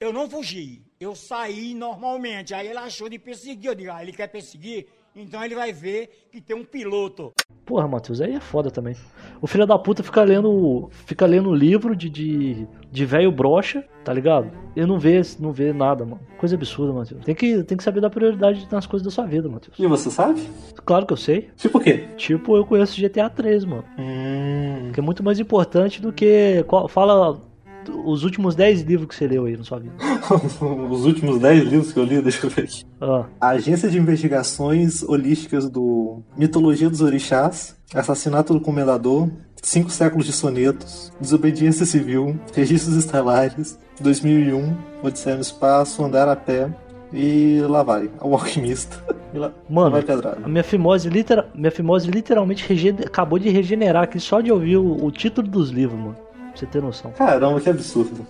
[0.00, 2.54] Eu não fugi, eu saí normalmente.
[2.54, 3.66] Aí ele achou de perseguir.
[3.66, 4.86] Eu digo, ah, ele quer perseguir,
[5.22, 7.32] então ele vai ver que tem um piloto.
[7.64, 8.96] Porra, Matheus, aí é foda também.
[9.40, 10.88] O filho da puta fica lendo.
[11.06, 14.50] Fica lendo livro de, de, de velho brocha, tá ligado?
[14.74, 16.20] E não vê, não vê nada, mano.
[16.36, 17.24] Coisa absurda, Matheus.
[17.24, 19.78] Tem que, tem que saber dar prioridade nas coisas da sua vida, Matheus.
[19.78, 20.42] E você sabe?
[20.84, 21.50] Claro que eu sei.
[21.56, 22.08] Tipo o quê?
[22.16, 23.84] Tipo, eu conheço GTA 3, mano.
[23.98, 24.90] Hum.
[24.92, 26.64] Que é muito mais importante do que.
[26.66, 27.40] qual- Fala
[27.88, 29.94] os últimos 10 livros que você leu aí na sua vida.
[30.90, 32.84] Os últimos 10 livros que eu li, deixa eu ver aqui.
[33.00, 39.28] Ah, A Agência de Investigações Holísticas do Mitologia dos Orixás, Assassinato do Comendador,
[39.62, 46.70] Cinco séculos de sonetos, Desobediência Civil, Registros Estelares, 2001, Odisseia no Espaço, Andar a Pé
[47.12, 48.96] e lá vai, O Alquimista.
[49.32, 50.38] Lá, Mano, vai pedrada.
[50.44, 51.46] a minha fimose, litera...
[51.54, 55.70] minha fimose literalmente rege- acabou de regenerar aqui só de ouvir o, o título dos
[55.70, 56.16] livros, mano.
[56.50, 57.10] Pra você ter noção.
[57.12, 58.26] Caramba, que absurdo.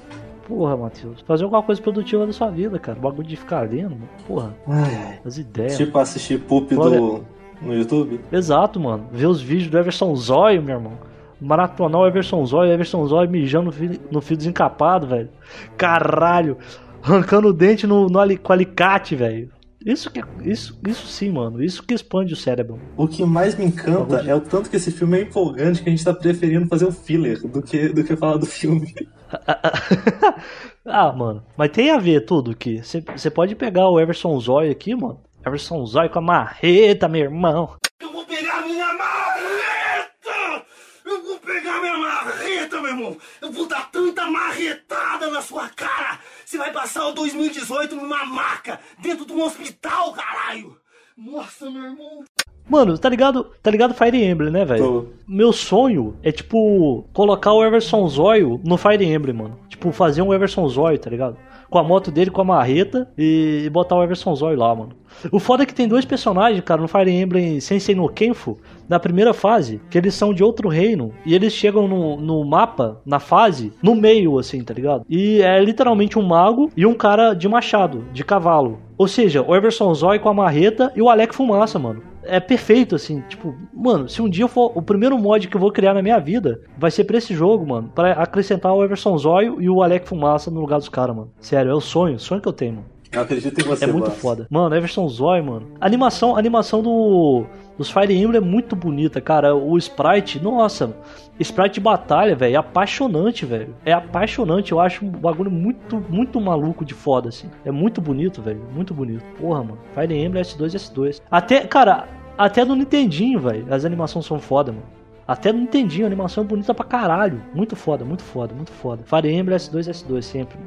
[0.47, 1.21] Porra, Matheus.
[1.27, 2.99] Fazer alguma coisa produtiva da sua vida, cara.
[2.99, 4.09] O bagulho de ficar lendo, mano.
[4.27, 4.55] Porra.
[4.67, 5.21] Ai.
[5.25, 5.77] As ideias.
[5.77, 7.25] Tipo assistir Poop do,
[7.63, 8.21] no YouTube.
[8.33, 9.07] Exato, mano.
[9.13, 10.93] Ver os vídeos do Everson Zóio, meu irmão.
[11.41, 15.29] Maratonar o Everson Zóio, Everson Zóio mijando no fio, no fio desencapado, velho.
[15.77, 16.59] Caralho.
[17.03, 19.51] Arrancando o dente no, no ali- com alicate, velho.
[19.85, 21.63] Isso, que, isso, isso sim, mano.
[21.63, 22.79] Isso que expande o cérebro.
[22.97, 25.93] O que mais me encanta é o tanto que esse filme é empolgante que a
[25.93, 28.95] gente tá preferindo fazer um filler do que, do que falar do filme.
[30.85, 31.45] Ah, mano.
[31.57, 32.83] Mas tem a ver tudo aqui.
[32.83, 35.21] Você pode pegar o Everson Zóio aqui, mano.
[35.47, 37.77] Everson Zóio com a marreta, meu irmão.
[38.01, 40.65] Eu vou pegar minha marreta!
[41.05, 43.17] Eu vou pegar minha marreta, meu irmão!
[43.41, 46.19] Eu vou dar tanta marretada na sua cara!
[46.45, 50.77] Você vai passar o 2018 numa maca, dentro de um hospital, caralho!
[51.17, 52.25] Nossa, meu irmão!
[52.69, 53.51] Mano, tá ligado?
[53.63, 55.13] Tá ligado Fire Emblem, né, velho?
[55.27, 59.59] Meu sonho é, tipo, colocar o Everson Zóio no Fire Emblem, mano.
[59.69, 61.37] Tipo, fazer um Everson Zóio, tá ligado?
[61.71, 64.91] Com a moto dele, com a marreta e, e botar o Everson Zóio lá, mano.
[65.33, 68.99] O foda é que tem dois personagens, cara, no Fire Emblem Sensei no Kenfo, na
[68.99, 73.19] primeira fase, que eles são de outro reino e eles chegam no, no mapa, na
[73.19, 75.05] fase, no meio, assim, tá ligado?
[75.09, 78.79] E é literalmente um mago e um cara de machado, de cavalo.
[78.99, 82.95] Ou seja, o Everson Zóio com a marreta e o Alec Fumaça, mano é perfeito,
[82.95, 84.73] assim, tipo, mano, se um dia for.
[84.75, 87.67] O primeiro mod que eu vou criar na minha vida vai ser pra esse jogo,
[87.67, 87.91] mano.
[87.95, 91.33] Pra acrescentar o Everson Zóio e o Alec Fumaça no lugar dos caras, mano.
[91.41, 92.87] Sério, é o sonho, sonho que eu tenho, mano.
[93.13, 94.19] Eu acredito em você, É muito Blas.
[94.19, 94.47] foda.
[94.49, 95.67] Mano, Everson Zóio, mano.
[95.81, 97.45] A animação, a animação do,
[97.77, 99.55] dos Fire Emblem é muito bonita, cara.
[99.55, 100.95] O sprite, nossa,
[101.41, 103.75] sprite de batalha, velho, é apaixonante, velho.
[103.85, 104.71] É apaixonante.
[104.71, 107.51] Eu acho um bagulho muito, muito maluco de foda, assim.
[107.65, 108.61] É muito bonito, velho.
[108.73, 109.25] Muito bonito.
[109.41, 109.79] Porra, mano.
[109.93, 111.21] Fire Emblem S2 e S2.
[111.29, 112.07] Até, cara,
[112.39, 113.67] até no Nintendinho, velho.
[113.75, 114.85] As animações são foda, mano.
[115.27, 117.43] Até no Nintendinho, a animação é bonita pra caralho.
[117.53, 119.03] Muito foda, muito foda, muito foda.
[119.05, 120.59] Fire Emblem S2 e S2 sempre.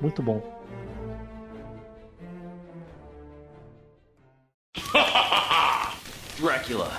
[0.00, 0.40] Muito bom.
[6.38, 6.90] Dracula.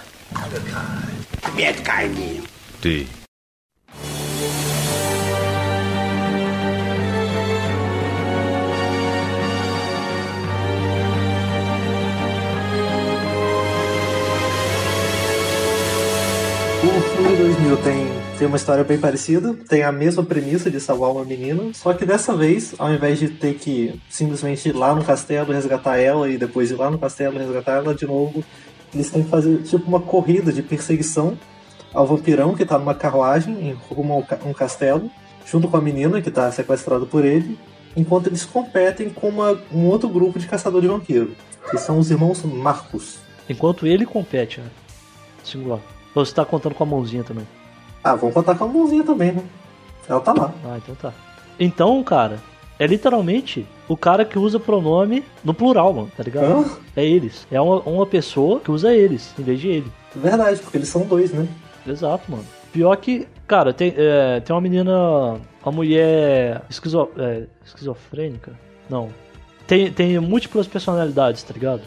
[1.55, 2.43] Medo carne!
[2.81, 3.07] D.
[16.83, 21.11] O filme 2000 tem, tem uma história bem parecida, tem a mesma premissa de salvar
[21.11, 25.03] uma menina, só que dessa vez, ao invés de ter que simplesmente ir lá no
[25.05, 28.43] castelo resgatar ela e depois ir lá no castelo resgatar ela de novo,
[28.93, 31.37] eles têm que fazer tipo uma corrida de perseguição
[31.93, 35.09] ao vampirão que tá numa carruagem em rumo a um castelo,
[35.45, 37.57] junto com a menina que tá sequestrada por ele,
[37.95, 41.33] enquanto eles competem com uma- um outro grupo de caçador de vampiro,
[41.71, 43.17] que são os irmãos Marcos.
[43.49, 44.67] Enquanto ele compete, né?
[45.41, 45.79] Singular.
[46.13, 47.47] Ou você tá contando com a mãozinha também?
[48.05, 49.43] Ah, vamos contar com a mãozinha também, né?
[50.07, 50.53] Ela tá lá.
[50.63, 51.11] Ah, então tá.
[51.59, 52.37] Então, cara,
[52.77, 56.45] é literalmente o cara que usa pronome no plural, mano, tá ligado?
[56.45, 56.65] Hã?
[56.95, 57.47] É eles.
[57.49, 59.91] É uma, uma pessoa que usa eles, em vez de ele.
[60.15, 61.47] Verdade, porque eles são dois, né?
[61.87, 62.45] Exato, mano.
[62.71, 65.41] Pior que, cara, tem, é, tem uma menina.
[65.63, 68.51] Uma mulher esquizo, é, esquizofrênica?
[68.87, 69.09] Não.
[69.65, 71.81] Tem, tem múltiplas personalidades, tá ligado?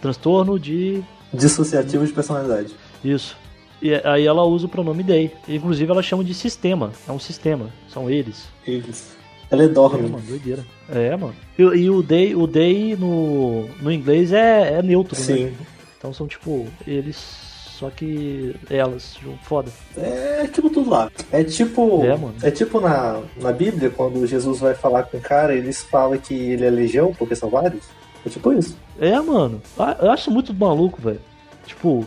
[0.00, 1.02] Transtorno de.
[1.34, 2.72] Dissociativo de personalidade.
[3.04, 3.36] Isso.
[3.82, 5.30] E aí ela usa o pronome they.
[5.48, 6.92] Inclusive ela chama de sistema.
[7.08, 7.70] É um sistema.
[7.88, 8.48] São eles.
[8.66, 9.14] Eles.
[9.50, 10.08] Ela é É, dorme.
[10.08, 10.64] mano, doideira.
[10.88, 11.34] É, mano.
[11.58, 15.24] E, e o they, o they no, no inglês é, é neutro, né?
[15.24, 15.52] Sim.
[15.98, 17.44] Então são tipo, eles.
[17.76, 19.44] Só que elas, junto.
[19.44, 19.70] foda.
[19.98, 21.10] É tipo tudo lá.
[21.30, 22.02] É tipo.
[22.06, 22.34] É, mano.
[22.42, 26.32] É tipo na, na Bíblia, quando Jesus vai falar com o cara, eles falam que
[26.32, 27.84] ele é legião, porque são vários.
[28.24, 28.76] É tipo isso.
[28.98, 29.60] É, mano.
[29.78, 31.20] Ah, Eu acho muito maluco, velho.
[31.66, 32.06] Tipo,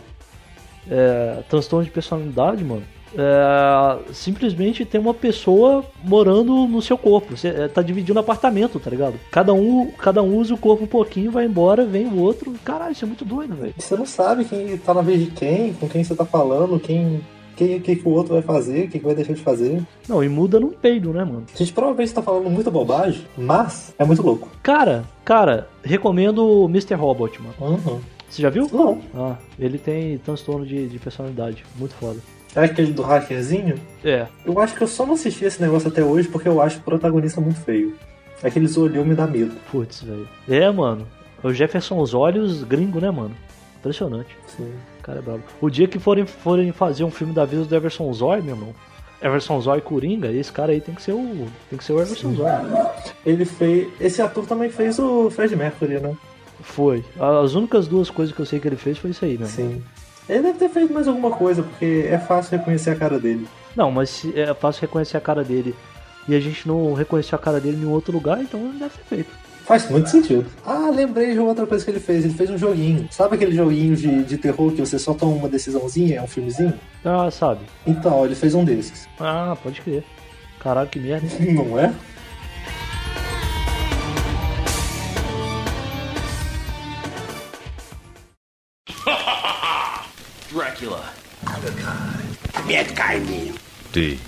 [0.88, 2.82] é, transtorno de personalidade, mano.
[3.16, 7.36] É, simplesmente tem uma pessoa morando no seu corpo.
[7.36, 9.14] Você é, tá dividindo apartamento, tá ligado?
[9.30, 12.52] Cada um, cada um usa o corpo um pouquinho, vai embora, vem o outro.
[12.64, 13.74] Caralho, isso é muito doido, velho.
[13.76, 17.20] Você não sabe quem tá na vez de quem, com quem você tá falando, quem.
[17.56, 19.82] Quem, que, que o outro vai fazer, o que, que vai deixar de fazer.
[20.08, 21.44] Não, e muda num peido, né, mano?
[21.54, 24.48] A gente provavelmente tá falando muita bobagem, mas é muito louco.
[24.62, 26.94] Cara, cara, recomendo o Mr.
[26.94, 27.54] Robot, mano.
[27.60, 28.00] Uhum.
[28.30, 28.68] Você já viu?
[28.72, 29.02] Não.
[29.12, 31.64] Ah, ele tem transtorno de, de personalidade.
[31.76, 32.20] Muito foda.
[32.54, 33.74] É aquele do hackerzinho?
[34.04, 34.26] É.
[34.44, 36.82] Eu acho que eu só não assisti esse negócio até hoje porque eu acho o
[36.82, 37.94] protagonista muito feio.
[38.42, 39.54] Aqueles olhos me dá medo.
[39.70, 40.28] Putz, velho.
[40.48, 41.06] É, mano.
[41.42, 43.34] O Jefferson os olhos gringo, né, mano?
[43.78, 44.36] Impressionante.
[44.46, 44.72] Sim.
[44.98, 45.42] O cara é brabo.
[45.60, 48.74] O dia que forem, forem fazer um filme da vida do Everson Zoy, meu irmão.
[49.22, 51.46] Everson Zoy Coringa, esse cara aí tem que ser o.
[51.68, 52.50] Tem que ser o Everson Zoy.
[53.24, 53.88] Ele fez.
[54.00, 56.16] Esse ator também fez o Fred Mercury, né?
[56.62, 57.04] Foi.
[57.18, 59.46] As únicas duas coisas que eu sei que ele fez foi isso aí, né?
[59.46, 59.82] Sim.
[60.28, 63.48] Ele deve ter feito mais alguma coisa, porque é fácil reconhecer a cara dele.
[63.74, 65.74] Não, mas é fácil reconhecer a cara dele
[66.28, 69.04] e a gente não reconheceu a cara dele em outro lugar, então não deve ter
[69.08, 69.30] feito.
[69.64, 70.46] Faz muito sentido.
[70.66, 72.24] Ah, lembrei de outra coisa que ele fez.
[72.24, 73.06] Ele fez um joguinho.
[73.10, 76.16] Sabe aquele joguinho de, de terror que você só toma uma decisãozinha?
[76.18, 76.74] É um filmezinho?
[77.04, 77.60] Ah, sabe.
[77.86, 79.08] Então, ele fez um desses.
[79.20, 80.02] Ah, pode crer.
[80.58, 81.24] Caralho, que merda.
[81.40, 81.54] hein?
[81.54, 81.92] Não é?
[90.50, 91.02] Dracula.
[92.66, 93.58] Bad guy mesmo.
[93.92, 94.18] D.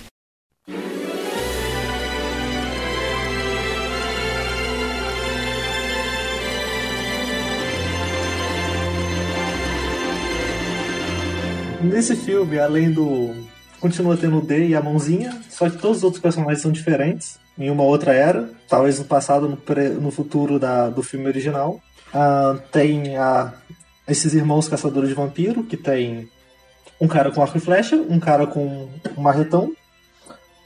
[11.83, 13.35] Nesse filme, além do.
[13.81, 17.39] Continua tendo o D e a mãozinha, só que todos os outros personagens são diferentes.
[17.59, 21.81] Em uma outra era, talvez no passado, no, pre- no futuro da, do filme original.
[22.15, 23.53] Ah, tem a,
[24.07, 26.29] esses irmãos caçadores de vampiro, que tem
[27.01, 29.73] um cara com arco e flecha, um cara com um marretão,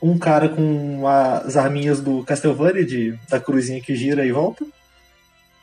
[0.03, 4.65] um cara com as arminhas do Castlevania, de, da cruzinha que gira e volta,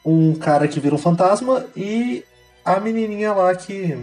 [0.06, 2.24] um cara que vira um fantasma e
[2.66, 3.98] a menininha lá que,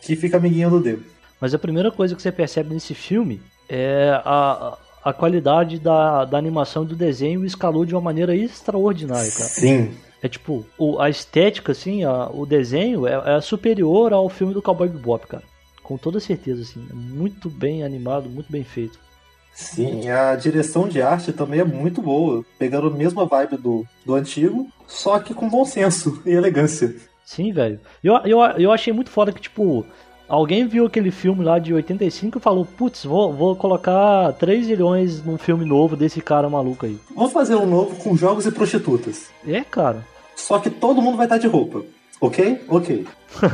[0.00, 0.98] que fica amiguinha do D.
[1.40, 6.38] Mas a primeira coisa que você percebe nesse filme é a, a qualidade da, da
[6.38, 9.48] animação e do desenho escalou de uma maneira extraordinária, cara.
[9.48, 9.94] Sim.
[10.22, 14.62] É tipo, o- a estética, assim, a- o desenho é, é superior ao filme do
[14.62, 15.42] Cowboy Bebop, cara.
[15.82, 16.86] Com toda certeza, assim.
[16.90, 18.98] É muito bem animado, muito bem feito.
[19.52, 24.14] Sim, a direção de arte também é muito boa, pegando a mesma vibe do, do
[24.14, 26.94] antigo, só que com bom senso e elegância.
[27.24, 27.78] Sim, velho.
[28.02, 29.84] Eu, eu, eu achei muito foda que, tipo,
[30.28, 35.22] alguém viu aquele filme lá de 85 e falou, putz, vou, vou colocar 3 milhões
[35.22, 36.98] num filme novo desse cara maluco aí.
[37.14, 39.30] Vou fazer um novo com jogos e prostitutas.
[39.46, 40.06] É, cara.
[40.36, 41.82] Só que todo mundo vai estar de roupa.
[42.20, 42.60] Ok?
[42.68, 43.06] Ok.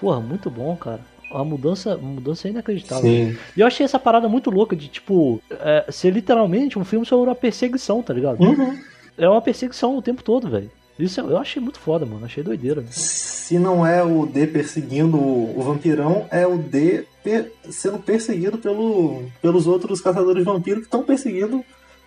[0.00, 1.00] Porra, muito bom, cara.
[1.32, 3.02] A mudança, mudança é inacreditável.
[3.10, 3.36] Sim.
[3.56, 7.28] E eu achei essa parada muito louca de, tipo, é, ser literalmente um filme sobre
[7.28, 8.40] uma perseguição, tá ligado?
[8.40, 8.78] Uhum.
[9.18, 10.70] É uma perseguição o tempo todo, velho.
[10.98, 12.24] Isso eu achei muito foda, mano.
[12.24, 12.84] Achei doideira.
[12.90, 19.24] Se não é o D perseguindo o, vampirão, é o D per- sendo perseguido pelo,
[19.42, 21.64] pelos outros caçadores de vampiro que estão perseguindo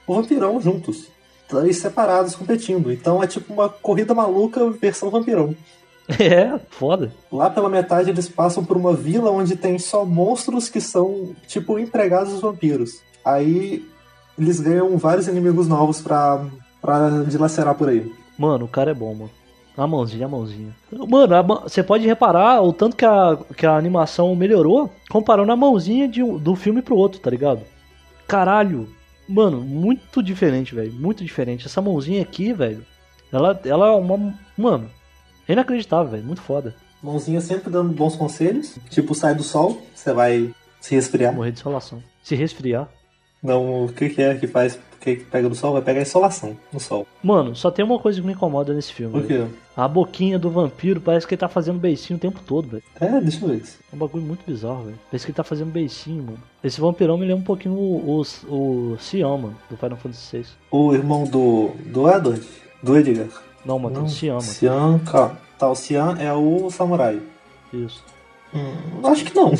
[0.07, 1.07] o vampirão juntos.
[1.47, 2.91] Três separados competindo.
[2.91, 5.55] Então é tipo uma corrida maluca versão vampirão.
[6.21, 7.11] É, foda.
[7.29, 11.77] Lá pela metade eles passam por uma vila onde tem só monstros que são tipo
[11.77, 13.01] empregados dos vampiros.
[13.25, 13.85] Aí
[14.39, 16.45] eles ganham vários inimigos novos pra,
[16.81, 18.09] pra dilacerar por aí.
[18.37, 19.31] Mano, o cara é bom, mano.
[19.75, 20.75] A mãozinha, a mãozinha.
[20.91, 26.07] Mano, você pode reparar o tanto que a, que a animação melhorou comparando a mãozinha
[26.07, 27.61] de um, do filme pro outro, tá ligado?
[28.27, 28.89] Caralho.
[29.27, 30.91] Mano, muito diferente, velho.
[30.93, 31.65] Muito diferente.
[31.65, 32.85] Essa mãozinha aqui, velho.
[33.31, 34.33] Ela, ela é uma.
[34.57, 34.89] Mano,
[35.47, 36.23] é inacreditável, velho.
[36.23, 36.75] Muito foda.
[37.01, 38.77] Mãozinha sempre dando bons conselhos.
[38.89, 41.33] Tipo, sai do sol, você vai se resfriar.
[41.33, 42.01] Morrer de insolação.
[42.23, 42.89] Se resfriar.
[43.41, 44.79] Não, o que, que é que faz?
[45.15, 45.71] Que, pega do sol?
[45.71, 47.07] Vai pegar insolação no sol.
[47.23, 49.17] Mano, só tem uma coisa que me incomoda nesse filme.
[49.17, 49.45] O quê?
[49.75, 52.83] A boquinha do vampiro parece que ele tá fazendo beicinho o tempo todo, velho.
[52.99, 53.77] É, deixa eu ver isso.
[53.89, 54.99] É um bagulho muito bizarro, velho.
[55.09, 56.39] Parece que ele tá fazendo beicinho, mano.
[56.61, 60.45] Esse vampirão me lembra um pouquinho o, o, o Siam, mano, do Final Fantasy VI.
[60.71, 61.69] O irmão do.
[61.85, 62.45] do Edward?
[62.83, 63.27] Do Edgar?
[63.65, 64.99] Não, mano, tem o Siam, mano.
[65.05, 65.37] Calma.
[65.57, 67.21] Tá, o Cian é o samurai.
[67.73, 68.03] Isso.
[68.53, 69.53] Hum, acho que não.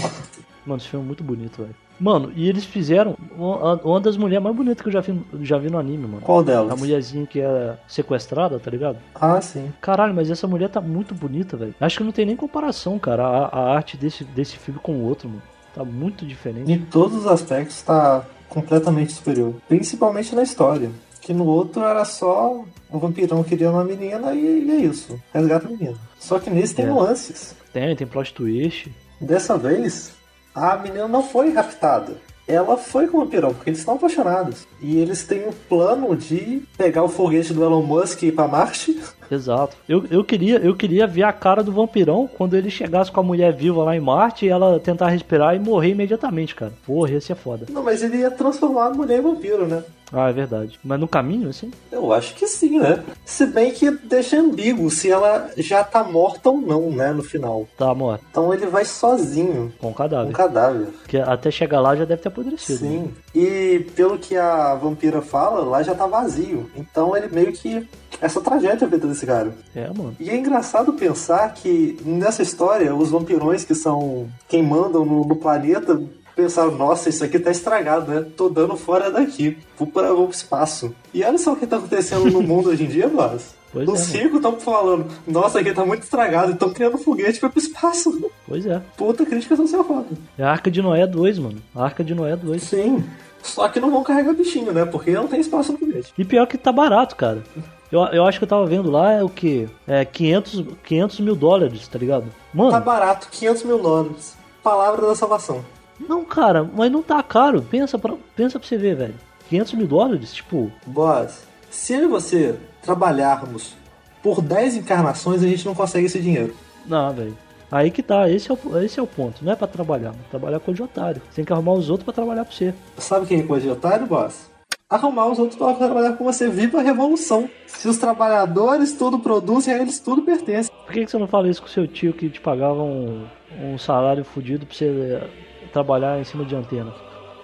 [0.66, 1.76] Mano, esse filme é muito bonito, velho.
[2.00, 5.70] Mano, e eles fizeram uma, das mulheres mais bonitas que eu já vi, já vi
[5.70, 6.22] no anime, mano.
[6.22, 6.72] Qual delas?
[6.72, 8.98] A mulherzinha que é sequestrada, tá ligado?
[9.16, 9.72] Ah, sim.
[9.82, 11.74] Caralho, mas essa mulher tá muito bonita, velho.
[11.82, 15.04] Acho que não tem nem comparação, cara, a, a arte desse, desse filme com o
[15.06, 15.42] outro, mano.
[15.74, 16.72] Tá muito diferente.
[16.72, 19.54] Em todos os aspectos tá completamente superior.
[19.68, 20.90] Principalmente na história.
[21.22, 25.20] Que no outro era só o vampirão queria uma menina e, e é isso.
[25.34, 25.98] Resgata a menina.
[26.18, 26.88] Só que nesse tem É.
[26.88, 27.56] nuances.
[27.74, 28.92] Tem, tem plot twist.
[29.20, 30.14] Dessa vez,
[30.58, 32.18] a menina não foi raptada.
[32.48, 34.66] Ela foi com o vampirão, porque eles estão apaixonados.
[34.82, 38.48] E eles têm o plano de pegar o foguete do Elon Musk e ir pra
[38.48, 39.00] Marte.
[39.30, 39.76] Exato.
[39.88, 43.24] Eu, eu, queria, eu queria ver a cara do vampirão quando ele chegasse com a
[43.24, 46.72] mulher viva lá em Marte e ela tentar respirar e morrer imediatamente, cara.
[46.86, 47.66] Porra, ia ser foda.
[47.70, 49.84] Não, mas ele ia transformar a mulher em vampiro, né?
[50.14, 50.80] Ah, é verdade.
[50.82, 51.70] Mas no caminho, assim?
[51.92, 53.04] Eu acho que sim, né?
[53.26, 57.12] Se bem que deixa ambíguo se ela já tá morta ou não, né?
[57.12, 57.68] No final.
[57.78, 58.24] Tá, morta.
[58.32, 59.74] Então ele vai sozinho.
[59.80, 60.30] Com o cadáver.
[60.30, 60.88] Um cadáver.
[61.10, 62.86] Que até chegar lá já deve ter apodrecido.
[62.86, 62.90] né?
[62.90, 63.14] Sim.
[63.36, 66.70] E pelo que a vampira fala, lá já tá vazio.
[66.76, 67.86] Então ele meio que
[68.22, 69.54] essa tragédia a vida desse cara.
[69.76, 70.16] É, mano.
[70.20, 75.36] E é engraçado pensar que nessa história, os vampirões que são quem mandam no, no
[75.36, 76.02] planeta
[76.36, 78.26] pensaram, nossa, isso aqui tá estragado, né?
[78.38, 79.58] Tô dando fora daqui.
[79.78, 80.94] Vou para o espaço.
[81.12, 83.58] E olha só o que tá acontecendo no mundo hoje em dia, Blas.
[83.70, 87.50] Pois no é, circo estão falando, nossa, aqui tá muito estragado, estão criando foguete para
[87.50, 88.32] pro espaço.
[88.48, 88.82] Pois é.
[88.96, 90.08] Puta crítica social foda.
[90.38, 91.62] É a Arca de Noé 2, mano.
[91.76, 92.64] A Arca de Noé 2.
[92.64, 93.04] Sim.
[93.44, 94.86] Só que não vão carregar bichinho, né?
[94.86, 96.14] Porque não tem espaço no foguete.
[96.18, 97.44] E pior que tá barato, cara.
[97.92, 99.70] Eu, eu acho que eu tava vendo lá é o que?
[99.88, 102.26] É 500, 500 mil dólares, tá ligado?
[102.54, 102.72] Mano.
[102.72, 104.36] Tá barato, 500 mil dólares.
[104.62, 105.64] Palavra da salvação.
[106.00, 107.62] Não, cara, mas não tá caro.
[107.62, 109.16] Pensa pra, pensa pra você ver, velho.
[109.50, 110.34] 500 mil dólares?
[110.34, 110.72] Tipo.
[110.86, 113.76] Boss, se eu e você trabalharmos
[114.22, 116.54] por 10 encarnações, a gente não consegue esse dinheiro.
[116.86, 117.38] Não, velho.
[117.72, 119.44] Aí que tá, esse é, o, esse é o ponto.
[119.44, 121.22] Não é pra trabalhar, trabalhar com o de otário.
[121.30, 122.74] Você tem que arrumar os outros pra trabalhar pra você.
[122.98, 124.50] Sabe quem é coisa de otário, boss?
[124.90, 126.48] Arrumar os outros pra trabalhar com você.
[126.48, 127.50] Viva a revolução.
[127.66, 130.72] Se os trabalhadores tudo produzem, a eles tudo pertence.
[130.72, 133.26] Por que, que você não fala isso com seu tio que te pagava um,
[133.62, 135.30] um salário fodido pra você
[135.74, 136.94] trabalhar em cima de antena,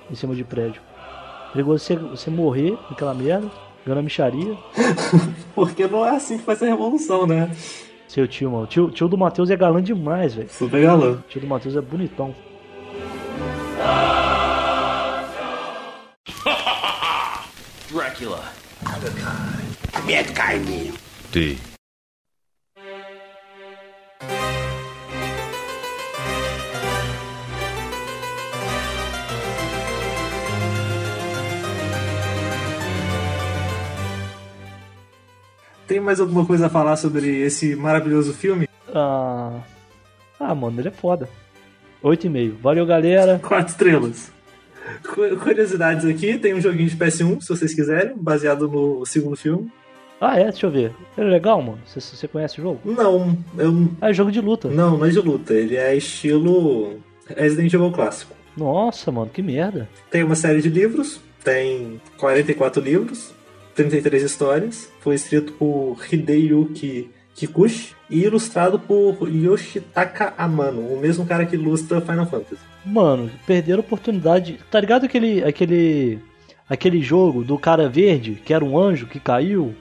[0.09, 0.81] em cima de prédio?
[1.51, 3.51] Perigoso você, você morrer naquela merda,
[3.85, 4.57] ganhando micharia.
[5.53, 7.51] Porque não é assim que faz a revolução, né?
[8.07, 8.63] Seu tio, mano.
[8.63, 10.49] O tio, tio do Matheus é galã demais, velho.
[10.49, 11.11] Super galã.
[11.11, 12.33] O tio do Matheus é bonitão.
[18.13, 18.43] Dracula.
[20.05, 20.93] Mietkaimi.
[21.31, 21.57] Ty.
[35.87, 38.69] Tem mais alguma coisa a falar sobre esse maravilhoso filme?
[38.93, 39.59] Ah,
[40.39, 41.27] ah mano, ele é foda.
[42.03, 42.57] 8,5.
[42.61, 43.39] Valeu, galera.
[43.39, 44.32] Quatro estrelas.
[45.03, 49.71] Cu- Curiosidades aqui, tem um joguinho de PS1, se vocês quiserem, baseado no segundo filme.
[50.19, 50.45] Ah, é?
[50.45, 50.91] Deixa eu ver.
[51.17, 51.79] Ele é legal, mano?
[51.85, 52.79] Você, você conhece o jogo?
[52.85, 53.89] Não, eu.
[54.01, 54.69] Ah, é jogo de luta.
[54.69, 58.33] Não, não é de luta, ele é estilo Resident Evil clássico.
[58.55, 59.89] Nossa, mano, que merda.
[60.11, 63.33] Tem uma série de livros, tem 44 livros,
[63.75, 64.89] 33 histórias.
[65.01, 72.01] Foi escrito por Hideyuki Kikuchi e ilustrado por Yoshitaka Amano, o mesmo cara que ilustra
[72.01, 72.61] Final Fantasy.
[72.85, 74.59] Mano, perderam a oportunidade.
[74.69, 75.43] Tá ligado aquele.
[75.43, 76.19] aquele.
[76.69, 79.73] aquele jogo do cara verde, que era um anjo que caiu?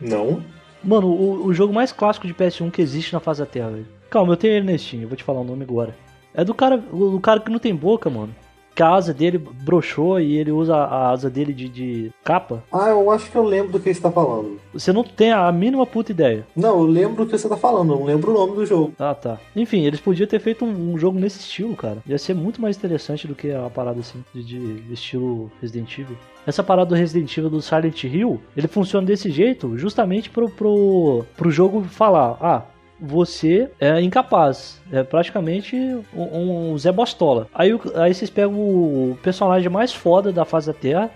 [0.00, 0.42] Não.
[0.82, 3.86] Mano, o, o jogo mais clássico de PS1 que existe na face da Terra, velho.
[4.10, 5.94] Calma, eu tenho ele Steam, eu vou te falar o nome agora.
[6.34, 6.82] É do cara.
[6.92, 8.34] O, do cara que não tem boca, mano.
[8.76, 12.62] Que a asa dele broxou e ele usa a asa dele de, de capa.
[12.70, 14.60] Ah, eu acho que eu lembro do que você tá falando.
[14.72, 16.46] Você não tem a mínima puta ideia.
[16.54, 18.92] Não, eu lembro do que você tá falando, eu não lembro o nome do jogo.
[18.98, 19.38] Ah, tá.
[19.56, 21.98] Enfim, eles podiam ter feito um, um jogo nesse estilo, cara.
[22.06, 26.16] Ia ser muito mais interessante do que a parada assim, de, de estilo Resident Evil.
[26.46, 31.24] Essa parada do Resident Evil do Silent Hill, ele funciona desse jeito justamente pro, pro,
[31.36, 32.62] pro jogo falar, ah,
[33.00, 34.80] você é incapaz.
[34.90, 35.76] É praticamente
[36.14, 37.48] um, um Zé Bostola.
[37.54, 41.10] Aí, aí vocês pegam o personagem mais foda da face da Terra,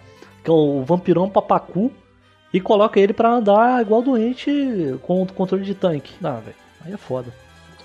[0.45, 1.91] que é o vampirão papacu,
[2.53, 4.51] e coloca ele pra andar igual doente
[5.03, 6.13] com o controle de tanque.
[6.21, 6.57] Não, velho.
[6.85, 7.33] Aí é foda.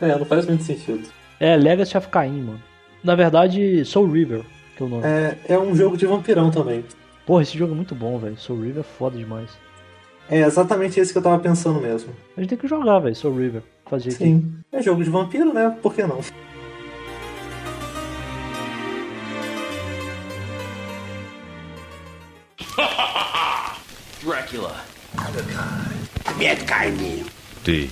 [0.01, 1.07] É, não faz muito sentido.
[1.39, 2.61] É Legacy of Cain, mano.
[3.03, 4.41] Na verdade, Soul River,
[4.75, 5.03] que é o nome.
[5.05, 6.83] É, é um jogo de vampirão também.
[7.25, 8.37] Porra, esse jogo é muito bom, velho.
[8.37, 9.49] Soul River é foda demais.
[10.29, 12.11] É exatamente esse que eu tava pensando mesmo.
[12.35, 14.55] A gente tem que jogar, velho, Soul River fazer Sim.
[14.71, 14.77] aqui.
[14.79, 15.69] É jogo de vampiro, né?
[15.81, 16.19] Por que não?
[24.45, 24.75] Drácula.
[26.37, 26.65] Mad
[27.63, 27.89] Ty.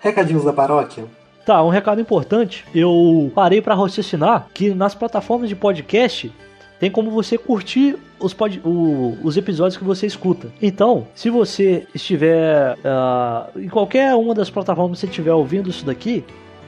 [0.00, 1.04] Recadinhos da paróquia.
[1.44, 2.64] Tá, um recado importante.
[2.74, 6.30] Eu parei pra raciocinar que nas plataformas de podcast
[6.78, 10.48] tem como você curtir os, pod- o- os episódios que você escuta.
[10.60, 15.84] Então, se você estiver ah, em qualquer uma das plataformas que você estiver ouvindo isso
[15.86, 16.22] daqui,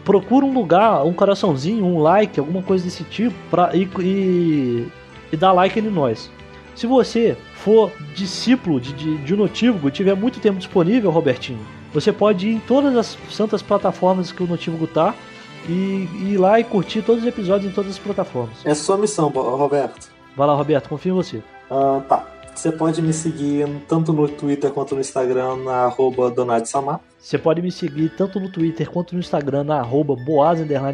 [0.04, 4.88] procura um lugar, um coraçãozinho, um like, alguma coisa desse tipo, pra, e, e,
[5.32, 6.30] e dá like em nós.
[6.74, 11.60] Se você for discípulo de, de, de um notívago tiver muito tempo disponível, Robertinho,
[11.92, 15.14] você pode ir em todas as santas plataformas que o notívago tá
[15.68, 18.64] e, e ir lá e curtir todos os episódios em todas as plataformas.
[18.64, 20.08] É sua missão, Roberto.
[20.36, 21.42] Vai lá, Roberto, confio em você.
[21.70, 22.26] Ah, tá.
[22.54, 27.00] Você pode me seguir tanto no Twitter quanto no Instagram na arroba Donatsamar.
[27.18, 30.14] Você pode me seguir tanto no Twitter quanto no Instagram na arroba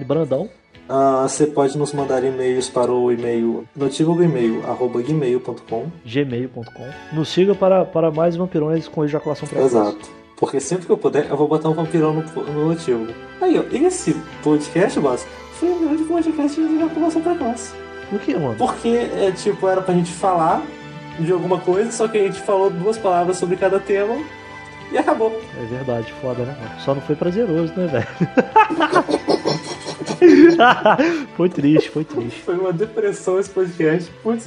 [0.06, 0.48] Brandão.
[0.88, 5.86] Ah, você pode nos mandar e-mails para o e-mail notívago e-mail arroba gmail.com.
[6.04, 6.88] gmail.com.
[7.12, 9.74] Nos siga para, para mais vampirões com ejaculação precoce.
[9.74, 10.15] Exato.
[10.36, 13.12] Porque sempre que eu puder, eu vou botar um vampirão no, no notívago.
[13.40, 17.74] Aí, ó, esse podcast, boss, foi o grande podcast de ejaculação precoce.
[18.10, 18.54] Por que, mano?
[18.56, 20.62] Porque, é, tipo, era pra gente falar
[21.18, 24.16] de alguma coisa, só que a gente falou duas palavras sobre cada tema
[24.92, 25.40] e acabou.
[25.58, 26.56] É verdade, foda, né?
[26.60, 26.80] mano?
[26.80, 28.06] Só não foi prazeroso, né, velho?
[31.36, 32.42] foi triste, foi triste.
[32.42, 34.10] Foi uma depressão esse podcast.
[34.22, 34.46] Putz,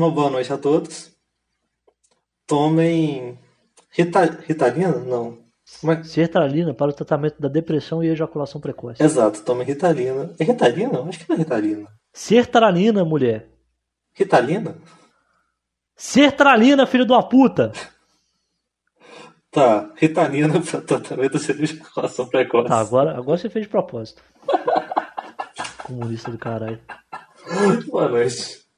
[0.00, 1.14] Uma boa noite a todos.
[2.46, 3.38] Tomem.
[3.90, 4.40] Rita...
[4.48, 4.92] Ritalina?
[4.92, 5.36] Não.
[5.78, 6.02] Como é...
[6.04, 9.02] Sertralina para o tratamento da depressão e ejaculação precoce.
[9.02, 10.34] Exato, tomem Ritalina.
[10.38, 11.02] É Ritalina?
[11.02, 11.86] Acho que não é Ritalina.
[12.14, 13.50] Sertralina, mulher.
[14.14, 14.78] Ritalina?
[15.94, 17.70] Sertralina, filho de uma puta.
[19.50, 22.68] Tá, Ritalina para tratamento de ejaculação precoce.
[22.68, 24.22] Tá, agora, agora você fez de propósito.
[25.84, 26.80] Comunista do caralho.
[27.90, 28.69] Boa noite.